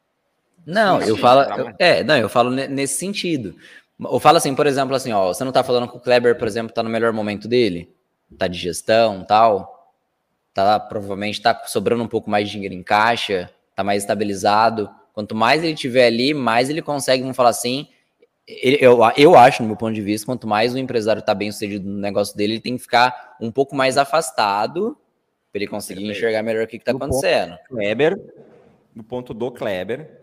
[0.67, 3.57] Não, eu falo, eu, é, não, eu falo nesse sentido.
[4.01, 6.47] Eu falo assim, por exemplo, assim, ó, você não tá falando que o Kleber, por
[6.47, 7.95] exemplo, tá no melhor momento dele?
[8.37, 9.95] Tá de gestão, tal.
[10.53, 14.91] Tá provavelmente tá sobrando um pouco mais de dinheiro em caixa, tá mais estabilizado.
[15.13, 17.89] Quanto mais ele tiver ali, mais ele consegue, vamos falar assim,
[18.49, 21.87] eu, eu acho, no meu ponto de vista, quanto mais o empresário está bem sucedido
[21.87, 24.97] no negócio dele, ele tem que ficar um pouco mais afastado
[25.53, 26.19] para ele conseguir Perfeito.
[26.19, 27.59] enxergar melhor o que está acontecendo.
[27.69, 28.19] Kleber,
[28.95, 30.23] no ponto do Kleber,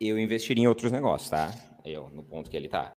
[0.00, 1.52] eu investiria em outros negócios, tá?
[1.84, 2.92] Eu, no ponto que ele está.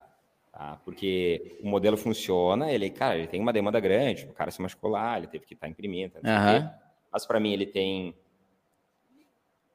[0.53, 0.80] Tá?
[0.86, 4.91] Porque o modelo funciona, ele, cara, ele tem uma demanda grande, o cara se machucou
[4.91, 6.13] lá, ele teve que estar tá imprimindo.
[6.15, 6.69] Uhum.
[7.11, 8.15] Mas para mim ele tem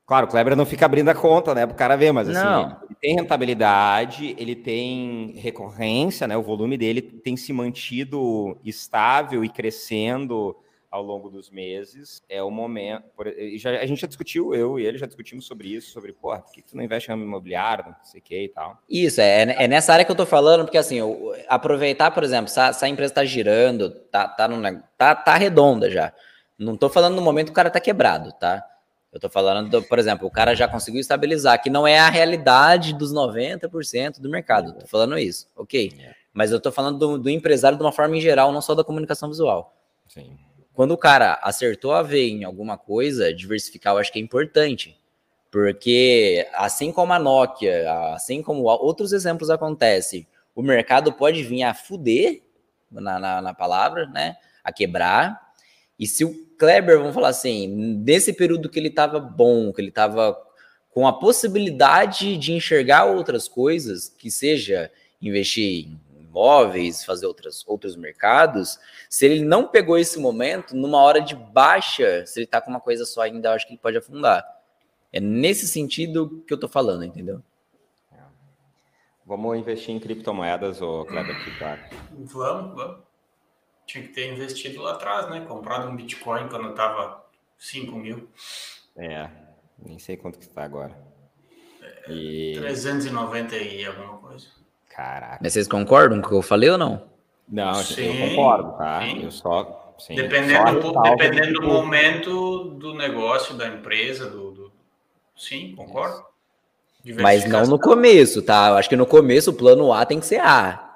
[0.09, 2.43] Claro, o Kleber não fica abrindo a conta, né, para o cara ver, mas assim,
[2.43, 2.81] não.
[3.01, 10.57] Tem rentabilidade, ele tem recorrência, né, o volume dele tem se mantido estável e crescendo
[10.91, 12.23] ao longo dos meses.
[12.29, 13.05] É o momento.
[13.57, 16.53] Já, a gente já discutiu, eu e ele já discutimos sobre isso, sobre, porra, por
[16.53, 18.79] que, tu não investe em imobiliário, não sei o que e tal.
[18.89, 22.49] Isso, é, é nessa área que eu tô falando, porque assim, eu, aproveitar, por exemplo,
[22.49, 26.13] se a, se a empresa está girando, tá, tá, no, tá, tá redonda já.
[26.59, 28.65] Não tô falando no momento que o cara tá quebrado, tá?
[29.19, 32.09] Eu tô falando, do, por exemplo, o cara já conseguiu estabilizar, que não é a
[32.09, 34.79] realidade dos 90% do mercado.
[34.79, 35.93] Tô falando isso, ok.
[35.99, 36.15] É.
[36.33, 38.85] Mas eu tô falando do, do, empresário de uma forma em geral, não só da
[38.85, 39.75] comunicação visual.
[40.07, 40.39] Sim.
[40.73, 44.97] Quando o cara acertou a ver em alguma coisa, diversificar eu acho que é importante.
[45.51, 51.75] Porque assim como a Nokia, assim como outros exemplos acontecem, o mercado pode vir a
[51.75, 52.41] fuder,
[52.89, 54.37] na, na, na palavra, né?
[54.63, 55.41] A quebrar.
[55.99, 59.91] E se o Kleber, vamos falar assim, nesse período que ele estava bom, que ele
[59.91, 60.37] estava
[60.91, 64.91] com a possibilidade de enxergar outras coisas, que seja
[65.23, 68.79] investir em imóveis, fazer outras, outros mercados,
[69.09, 72.81] se ele não pegou esse momento, numa hora de baixa, se ele está com uma
[72.81, 74.45] coisa só ainda, eu acho que ele pode afundar.
[75.13, 77.43] É nesse sentido que eu estou falando, entendeu?
[79.25, 81.37] Vamos investir em criptomoedas, ou Kleber,
[82.13, 83.08] Vamos, vamos.
[83.89, 85.41] Tinha que ter investido lá atrás, né?
[85.49, 87.25] Comprado um Bitcoin quando tava
[87.59, 88.29] 5 mil.
[88.95, 89.31] É,
[89.79, 90.95] nem sei quanto que está agora.
[91.83, 92.53] É, e...
[92.59, 94.47] 390 e alguma coisa.
[94.91, 95.39] Caraca.
[95.43, 97.09] Mas vocês concordam com o que eu falei ou não?
[97.49, 99.01] Não, Sim, eu concordo, tá?
[99.01, 99.23] sim.
[99.23, 99.95] Eu só.
[99.99, 104.51] Sim, Dependendo, só do, dependendo do momento do negócio, da empresa, do.
[104.51, 104.73] do-
[105.35, 106.27] Sim, concordo.
[107.19, 108.69] Mas não no começo, tá?
[108.69, 110.88] Eu acho que no começo o plano A tem que ser A.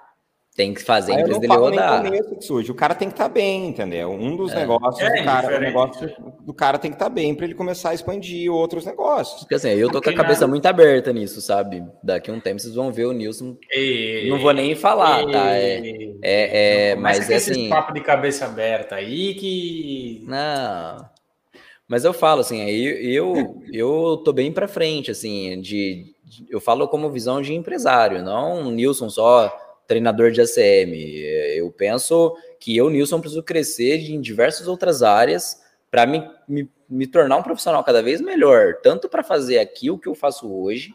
[0.55, 2.03] Tem que fazer a empresa não dele falo nem rodar.
[2.05, 2.70] começo que surge.
[2.70, 4.11] O cara tem que estar bem, entendeu?
[4.11, 4.57] Um dos É.
[4.57, 7.88] negócios É, do cara, o negócio do cara tem que estar bem para ele começar
[7.88, 9.40] a expandir outros negócios.
[9.40, 11.82] Porque assim, eu tô com a cabeça muito aberta nisso, sabe?
[12.03, 13.57] Daqui a um tempo vocês vão ver o Nilson.
[13.70, 15.57] E- Não vou nem falar, tá?
[15.57, 15.80] É,
[16.22, 17.70] é, é, mas é assim.
[17.70, 20.22] papo de cabeça aberta aí que.
[20.28, 20.96] Não.
[21.88, 26.61] Mas eu falo assim, aí eu, eu tô bem pra frente, assim, de, de- eu
[26.61, 29.50] falo como visão de empresário, não um Nilson só
[29.87, 30.95] treinador de ACM.
[31.57, 35.61] Eu penso que eu, Nilson, preciso crescer em diversas outras áreas
[35.91, 39.99] para me, me, me tornar um profissional cada vez melhor, tanto para fazer aqui o
[39.99, 40.95] que eu faço hoje,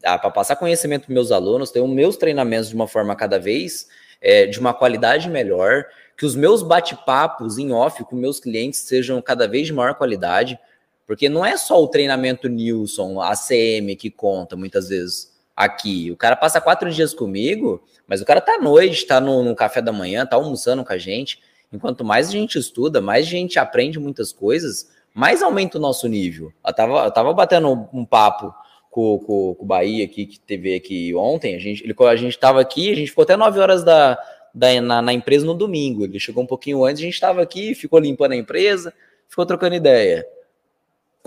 [0.00, 3.88] para passar conhecimento para meus alunos, ter os meus treinamentos de uma forma cada vez
[4.20, 5.84] é, de uma qualidade melhor,
[6.16, 10.58] que os meus bate-papos em off com meus clientes sejam cada vez de maior qualidade,
[11.06, 16.08] porque não é só o treinamento Nilson, ACM que conta muitas vezes aqui.
[16.12, 19.56] O cara passa quatro dias comigo, mas o cara tá à noite, tá no, no
[19.56, 21.40] café da manhã, tá almoçando com a gente.
[21.72, 26.06] Enquanto mais a gente estuda, mais a gente aprende muitas coisas, mais aumenta o nosso
[26.06, 26.52] nível.
[26.64, 28.54] Eu tava, eu tava batendo um papo
[28.88, 31.56] com, com, com o Bahia aqui, que teve aqui ontem.
[31.56, 34.16] A gente, ele, a gente tava aqui, a gente ficou até 9 horas da,
[34.54, 36.04] da, na, na empresa no domingo.
[36.04, 38.94] Ele chegou um pouquinho antes, a gente estava aqui, ficou limpando a empresa,
[39.28, 40.24] ficou trocando ideia.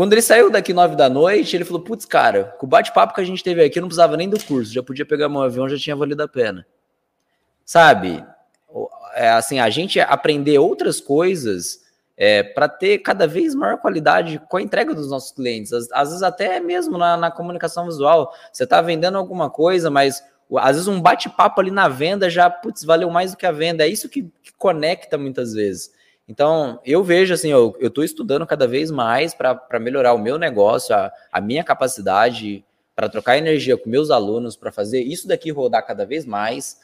[0.02, 3.22] Quando ele saiu daqui nove da noite, ele falou: Putz, cara, com o bate-papo que
[3.22, 5.70] a gente teve aqui, eu não precisava nem do curso, já podia pegar meu avião,
[5.70, 6.66] já tinha valido a pena.
[7.64, 8.26] Sabe?
[9.14, 11.82] É, assim, a gente aprender outras coisas
[12.18, 15.72] é, para ter cada vez maior qualidade com a entrega dos nossos clientes.
[15.72, 18.34] Às, às vezes, até mesmo na, na comunicação visual.
[18.52, 20.24] Você está vendendo alguma coisa, mas
[20.58, 23.84] às vezes um bate-papo ali na venda já, putz, valeu mais do que a venda.
[23.84, 25.92] É isso que, que conecta muitas vezes.
[26.32, 30.96] Então, eu vejo assim, eu estou estudando cada vez mais para melhorar o meu negócio,
[30.96, 32.64] a, a minha capacidade,
[32.96, 36.80] para trocar energia com meus alunos, para fazer isso daqui rodar cada vez mais,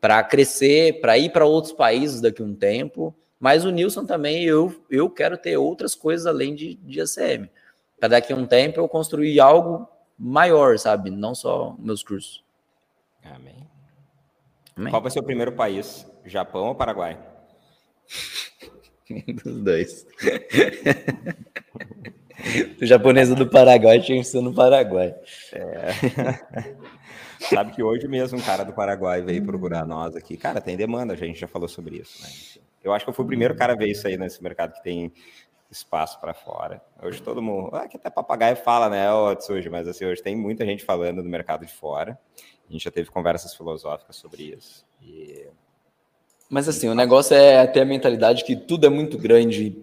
[0.00, 3.12] para crescer, para ir para outros países daqui a um tempo.
[3.40, 7.50] Mas o Nilson também, eu, eu quero ter outras coisas além de, de ACM.
[7.98, 11.10] Para daqui a um tempo eu construir algo maior, sabe?
[11.10, 12.44] Não só meus cursos.
[13.24, 13.68] Amém.
[14.76, 14.92] Amém.
[14.92, 16.06] Qual vai ser o primeiro país?
[16.24, 17.18] Japão ou Paraguai?
[19.44, 20.06] Dos dois.
[22.80, 25.14] o japonês do Paraguai tinha que ser no Paraguai.
[25.52, 26.74] É.
[27.48, 30.36] Sabe que hoje mesmo um cara do Paraguai veio procurar nós aqui.
[30.36, 32.28] Cara, tem demanda, a gente já falou sobre isso, né?
[32.82, 34.82] Eu acho que eu fui o primeiro cara a ver isso aí nesse mercado que
[34.82, 35.12] tem
[35.70, 36.80] espaço para fora.
[37.02, 40.36] Hoje todo mundo, ah, que até papagaio fala, né, ô Tsuji, mas assim, hoje tem
[40.36, 42.18] muita gente falando do mercado de fora.
[42.68, 44.86] A gente já teve conversas filosóficas sobre isso.
[45.02, 45.48] E
[46.48, 49.76] Mas assim, o negócio é ter a mentalidade que tudo é muito grande,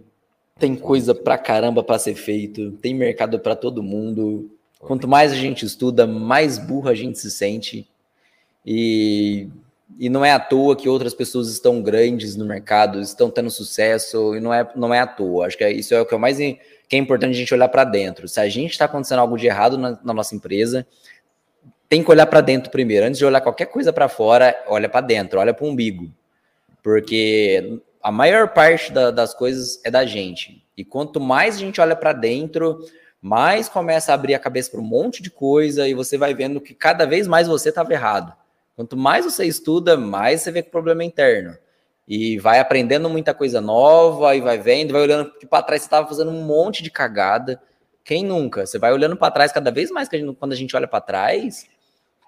[0.57, 4.49] tem coisa pra caramba para ser feito, tem mercado para todo mundo.
[4.80, 7.88] Quanto mais a gente estuda, mais burro a gente se sente.
[8.66, 9.49] E,
[9.99, 14.34] e não é à toa que outras pessoas estão grandes no mercado, estão tendo sucesso,
[14.36, 15.47] e não é, não é à toa.
[15.47, 17.84] Acho que isso é o que é mais que é importante a gente olhar para
[17.84, 18.28] dentro.
[18.28, 20.88] Se a gente está acontecendo algo de errado na, na nossa empresa,
[21.89, 23.05] tem que olhar para dentro primeiro.
[23.05, 26.09] Antes de olhar qualquer coisa para fora, olha para dentro, olha para o umbigo
[26.84, 30.63] porque a maior parte da, das coisas é da gente.
[30.75, 32.79] E quanto mais a gente olha para dentro,
[33.21, 36.59] mais começa a abrir a cabeça para um monte de coisa e você vai vendo
[36.59, 38.34] que cada vez mais você estava errado.
[38.75, 41.55] Quanto mais você estuda, mais você vê que o problema é interno.
[42.05, 46.08] E vai aprendendo muita coisa nova e vai vendo, vai olhando para trás, você estava
[46.08, 47.62] fazendo um monte de cagada.
[48.03, 48.66] Quem nunca?
[48.66, 50.99] Você vai olhando para trás cada vez mais a gente, quando a gente olha para
[50.99, 51.66] trás,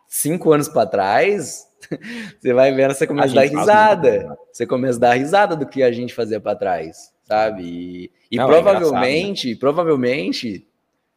[0.07, 1.67] cinco anos para trás,
[2.39, 4.37] você vai vendo, você começa a, a dar risada.
[4.51, 7.63] Você começa a dar risada do que a gente fazia para trás, sabe?
[7.63, 9.57] E, e Não, provavelmente, é né?
[9.59, 10.67] provavelmente,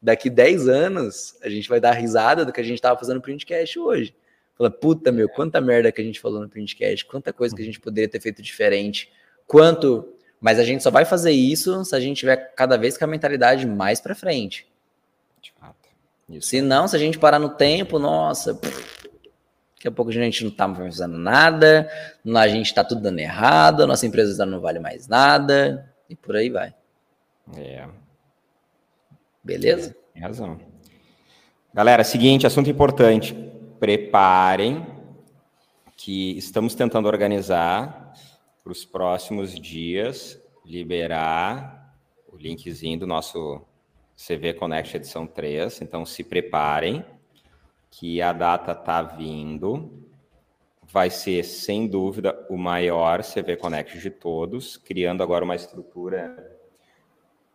[0.01, 3.23] daqui 10 anos, a gente vai dar risada do que a gente estava fazendo no
[3.23, 4.15] printcast hoje.
[4.57, 7.65] Fala, puta, meu, quanta merda que a gente falou no printcast, quanta coisa que a
[7.65, 9.11] gente poderia ter feito diferente,
[9.47, 10.15] quanto.
[10.41, 13.09] Mas a gente só vai fazer isso se a gente tiver cada vez com a
[13.09, 14.69] mentalidade mais para frente.
[15.41, 15.89] De fato.
[16.41, 18.59] Se não, se a gente parar no tempo, nossa,
[19.79, 21.89] Daqui a pouco a gente não tá fazendo nada,
[22.35, 26.35] a gente tá tudo dando errado, a nossa empresa não vale mais nada, e por
[26.35, 26.75] aí vai.
[27.57, 27.87] É.
[29.43, 29.95] Beleza?
[30.13, 30.59] Tem razão.
[31.73, 33.33] Galera, seguinte, assunto importante.
[33.79, 34.85] Preparem
[35.97, 38.13] que estamos tentando organizar
[38.65, 41.95] para os próximos dias liberar
[42.27, 43.63] o linkzinho do nosso
[44.17, 45.83] CV Connect edição 3.
[45.83, 47.05] Então se preparem
[47.91, 50.07] que a data tá vindo
[50.91, 56.59] vai ser, sem dúvida, o maior CV Connect de todos, criando agora uma estrutura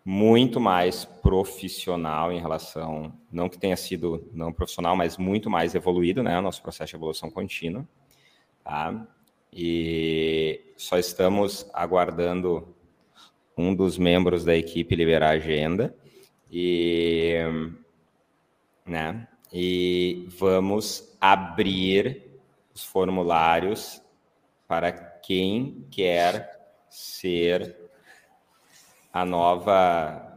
[0.06, 6.22] muito mais profissional em relação, não que tenha sido não profissional, mas muito mais evoluído,
[6.22, 6.38] né?
[6.38, 7.88] O nosso processo de evolução contínua.
[8.64, 9.08] Tá?
[9.52, 12.76] E só estamos aguardando
[13.58, 15.96] um dos membros da equipe liberar a agenda
[16.52, 17.36] e,
[18.86, 19.28] né?
[19.54, 22.24] E vamos abrir
[22.74, 24.02] os formulários
[24.68, 26.60] para quem quer
[26.90, 27.78] ser
[29.14, 30.30] a nova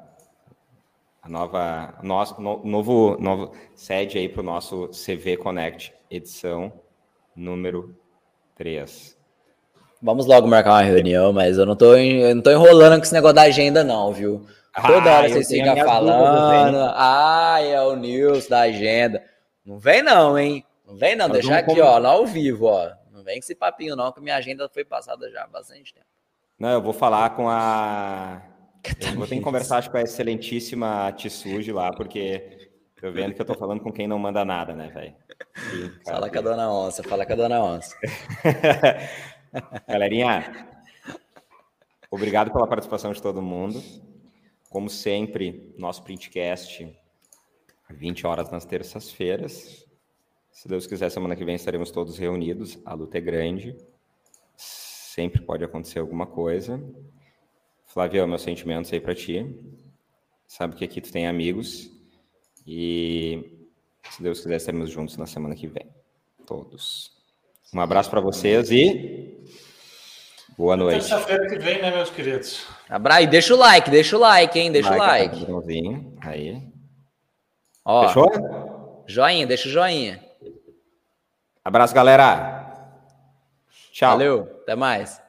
[1.23, 6.71] a nova nosso no, novo novo sede aí para o nosso CV Connect edição
[7.35, 7.97] número
[8.57, 9.17] 3.
[10.03, 13.15] Vamos logo marcar uma reunião, mas eu não tô, eu não tô enrolando com esse
[13.15, 14.47] negócio da agenda não, viu?
[14.83, 19.25] Toda ah, hora vocês ficam falando, ah, é o news da agenda.
[19.65, 20.65] Não vem não, hein?
[20.87, 22.91] Não vem não, deixar aqui, ó, no ao vivo, ó.
[23.11, 26.07] Não vem com esse papinho não, que minha agenda foi passada já há bastante tempo.
[26.59, 28.43] Não, eu vou falar com a
[29.01, 32.71] eu vou ter que conversar acho, com a excelentíssima Tissuji lá, porque
[33.01, 35.15] tô vendo que eu tô falando com quem não manda nada, né, velho?
[36.05, 37.97] Fala com a dona Onça, fala com a dona Onça.
[39.89, 40.69] Galerinha,
[42.11, 43.83] obrigado pela participação de todo mundo.
[44.71, 46.95] Como sempre, nosso printcast
[47.91, 49.87] 20 horas nas terças-feiras.
[50.51, 52.79] Se Deus quiser, semana que vem estaremos todos reunidos.
[52.85, 53.77] A luta é grande.
[54.57, 56.83] Sempre pode acontecer alguma coisa.
[57.87, 59.55] Flávio, meus sentimentos aí para ti.
[60.47, 61.91] Sabe que aqui tu tem amigos
[62.67, 63.69] e
[64.11, 65.87] se Deus quiser estaremos juntos na semana que vem.
[66.47, 67.13] Todos.
[67.75, 69.37] Um abraço para vocês e
[70.57, 71.01] boa noite.
[71.01, 72.67] Terça-feira que vem, né, meus queridos?
[72.89, 74.73] Abraço e deixa o like, deixa o like, hein?
[74.73, 76.07] Deixa like, o like.
[76.21, 76.63] Aí.
[77.85, 79.05] Ó, Fechou?
[79.07, 80.25] Joinha, deixa o joinha.
[81.65, 82.65] Abraço, galera.
[83.93, 84.11] Tchau.
[84.13, 85.21] Valeu, até mais.